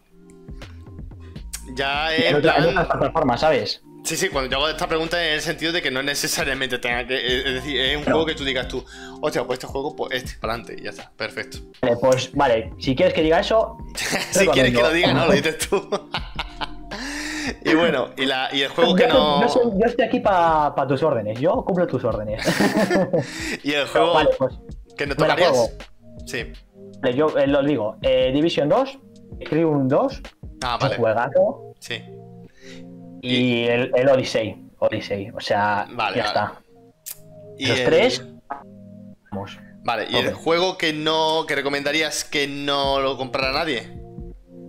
[1.74, 2.64] ya En, en plan...
[2.68, 3.82] otras plataformas, ¿sabes?
[4.05, 7.05] Sí, sí, cuando yo hago esta pregunta en el sentido de que no necesariamente tenga
[7.05, 7.16] que...
[7.16, 8.84] Es decir, es un juego que tú digas tú,
[9.20, 11.59] hostia, pues este juego, pues este, para adelante, y ya está, perfecto.
[11.82, 13.76] Vale, pues vale, si quieres que diga eso.
[14.30, 15.91] si quieres que lo diga, no, lo dices tú.
[17.64, 19.40] y bueno, y, la, y el juego que yo, no...
[19.42, 22.44] yo soy- yo estoy aquí para tus órdenes, yo cumplo tus órdenes.
[23.64, 24.55] Y el juego vale, pues
[24.96, 25.76] que no tocarías...
[26.26, 26.53] Sí.
[27.03, 27.96] vale, yo eh, lo digo.
[28.03, 28.99] eh, Division 2,
[29.49, 30.22] Crew 2,
[30.62, 30.96] Ah, vale.
[30.96, 32.03] juegazo, Sí.
[33.22, 34.64] y el, el Odyssey.
[34.80, 36.26] Odyssey, o sea, Vale, ya vale.
[36.26, 36.61] está.
[37.59, 38.26] Y Los el- tres,
[39.30, 39.59] vamos.
[39.84, 41.44] Vale, y el juego que no...
[41.46, 43.96] que recomendarías que no lo comprara nadie.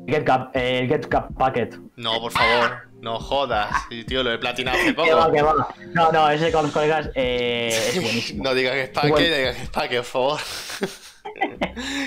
[0.08, 1.76] Get Cap, eh, Get Cap Packet.
[2.00, 3.76] No, por favor, no jodas.
[3.90, 5.32] Sí, tío, lo he platinado hace Que va, poco.
[5.34, 5.68] que va.
[5.94, 8.44] No, no, ese con los colegas eh, es buenísimo.
[8.44, 9.28] No digas que es paque, Bueno.
[9.28, 10.40] no digas que es paque, por favor.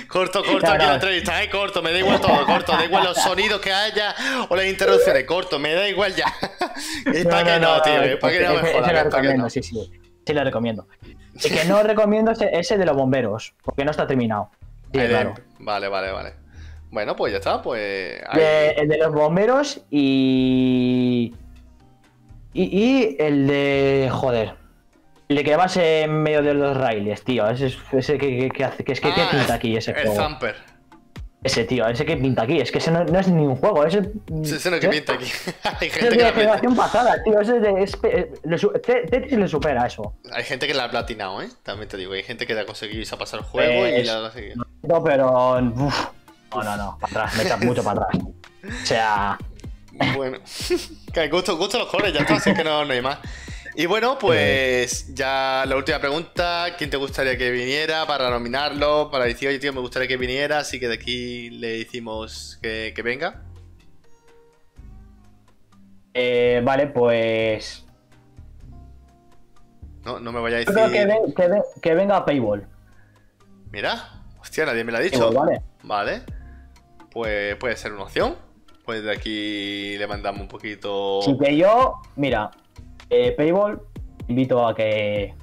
[0.08, 0.88] corto, corto No, aquí no.
[0.88, 4.14] la entrevista, eh, corto, me da igual todo, corto, da igual los sonidos que haya
[4.48, 6.32] o las interrupciones, corto, me da igual ya.
[7.12, 9.50] Es paque no, tío, es paque no me jodas, lo recomiendo, no.
[9.50, 9.92] sí, sí.
[10.26, 10.86] Sí, lo recomiendo.
[11.34, 14.50] El que no recomiendo es ese de los bomberos, porque no está terminado.
[14.92, 15.34] Sí, claro.
[15.58, 16.34] Vale, vale, vale.
[16.92, 18.20] Bueno, pues ya está, pues.
[18.34, 21.34] De- el de los bomberos y,
[22.52, 22.62] y.
[22.62, 24.08] y el de.
[24.12, 24.54] Joder.
[25.28, 27.48] El de que vas en medio de los raíles, tío.
[27.48, 28.84] Ese, es- ese que, que, que hace.
[28.84, 30.14] Que es que Ah, pinta aquí ese el juego.
[30.16, 30.54] Zamper.
[31.44, 33.84] Ese tío, ese que pinta aquí, es que ese no, no es ni un juego,
[33.84, 33.98] ese.
[34.44, 35.24] Ese no es que pinta aquí.
[35.80, 37.40] Hay Ese gente es que de la generación pasada, tío.
[37.40, 37.82] Ese es de.
[37.82, 38.58] es- eh, le
[39.08, 40.14] Tetris le supera eso.
[40.30, 41.48] Hay gente que la ha platinado, ¿eh?
[41.62, 44.18] También te digo, hay gente que ha conseguido irse a pasar el juego y la
[44.18, 44.64] ha conseguido.
[44.82, 45.58] No, pero.
[45.74, 46.06] uf,
[46.54, 46.98] no, no, no.
[46.98, 48.22] Para atrás, me echa mucho para atrás.
[48.24, 49.38] O sea.
[50.16, 50.38] Bueno,
[51.12, 53.18] que gusto, gusto los colores, ya está, así que no, no hay más.
[53.74, 59.10] Y bueno, pues ya la última pregunta, ¿quién te gustaría que viniera para nominarlo?
[59.10, 62.92] Para decir, oye tío, me gustaría que viniera, así que de aquí le decimos que,
[62.94, 63.42] que venga.
[66.14, 67.84] eh, vale, pues.
[70.04, 71.08] No, no me vaya a Yo creo que, decir...
[71.08, 72.66] ven- que, ven- que venga a Paywall.
[73.70, 75.18] Mira, hostia, nadie me lo ha dicho.
[75.30, 75.62] Paywall, vale.
[75.84, 76.22] Vale,
[77.12, 78.36] pues puede ser una opción.
[78.84, 81.20] Pues de aquí le mandamos un poquito...
[81.20, 82.50] Así que yo, mira,
[83.10, 83.80] eh, Paywall,
[84.26, 85.34] invito a que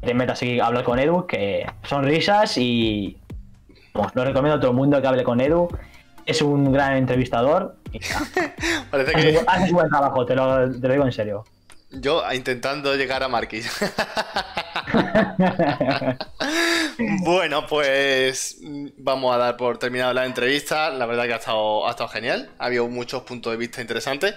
[0.00, 3.18] te metas aquí a hablar con Edu, que son risas y
[3.92, 5.68] vamos, lo recomiendo a todo el mundo que hable con Edu.
[6.24, 7.98] Es un gran entrevistador y
[8.90, 11.44] Parece que bu- hace su buen trabajo, te lo, te lo digo en serio.
[11.90, 13.70] yo intentando llegar a Marquis.
[17.22, 20.90] Bueno, pues mm, vamos a dar por terminada la entrevista.
[20.90, 22.50] La verdad que ha estado, ha estado genial.
[22.58, 24.34] Ha habido muchos puntos de vista interesantes.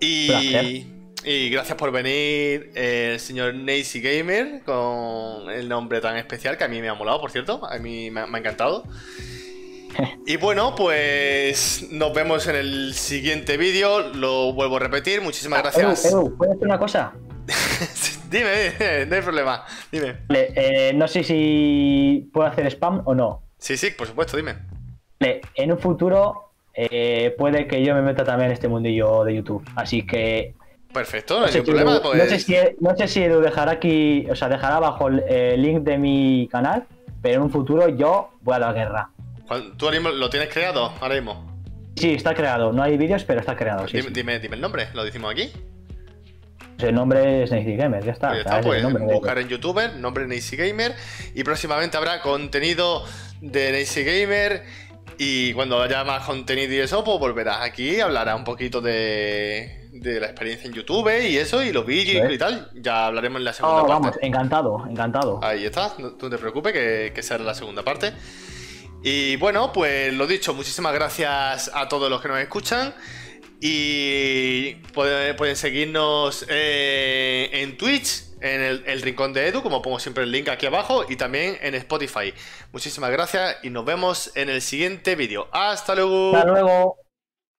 [0.00, 0.86] Y,
[1.24, 6.64] y gracias por venir, eh, el señor Nacy Gamer, con el nombre tan especial que
[6.64, 7.64] a mí me ha molado, por cierto.
[7.66, 8.84] A mí me ha, me ha encantado.
[10.26, 14.12] Y bueno, pues nos vemos en el siguiente vídeo.
[14.12, 15.22] Lo vuelvo a repetir.
[15.22, 16.04] Muchísimas gracias.
[16.04, 17.14] Edu, Edu, ¿puedes hacer una cosa?
[18.30, 19.64] dime, dime, no hay problema.
[19.90, 20.16] Dime.
[20.28, 23.42] Vale, eh, no sé si puedo hacer spam o no.
[23.58, 24.54] Sí, sí, por supuesto, dime.
[25.18, 29.34] Vale, en un futuro eh, puede que yo me meta también en este mundillo de
[29.36, 29.64] YouTube.
[29.74, 30.54] Así que
[30.92, 31.92] Perfecto, no No hay sé, problema.
[31.92, 32.18] Edu, Pues...
[32.18, 35.56] no sé si, no sé si Edu dejará aquí, o sea, dejará abajo el eh,
[35.58, 36.86] link de mi canal,
[37.20, 39.10] pero en un futuro yo voy a la guerra.
[39.76, 40.92] ¿Tú ahora mismo lo tienes creado?
[41.00, 41.54] Ahora mismo.
[41.96, 42.72] Sí, está creado.
[42.72, 43.86] No hay vídeos, pero está creado.
[43.88, 44.14] Sí, dime, sí.
[44.14, 45.50] dime, dime el nombre, lo decimos aquí.
[46.78, 48.28] El nombre es Nacy Gamer, ya está.
[48.28, 50.94] Pues ya está, pues buscar en youtuber, nombre Nacy Gamer.
[51.34, 53.04] Y próximamente habrá contenido
[53.40, 54.62] de Nacy Gamer.
[55.18, 60.20] Y cuando haya más contenido y eso, pues volverás aquí, hablará un poquito de, de
[60.20, 62.34] la experiencia en YouTube y eso, y los vídeos Sí.
[62.34, 62.70] y tal.
[62.74, 63.92] Ya hablaremos en la segunda Oh, parte.
[63.94, 65.40] vamos, encantado, encantado.
[65.42, 68.12] Ahí está, no, no te preocupes que, que será la segunda parte.
[69.02, 72.92] Y bueno, pues lo dicho, muchísimas gracias a todos los que nos escuchan.
[73.60, 80.24] Y pueden, seguirnos eh, en Twitch, en el, el Rincón de Edu, como pongo siempre
[80.24, 82.34] el link aquí abajo, y también en Spotify.
[82.72, 85.48] Muchísimas gracias y nos vemos en el siguiente vídeo.
[85.52, 86.36] Hasta luego.
[86.36, 87.05] Hasta luego.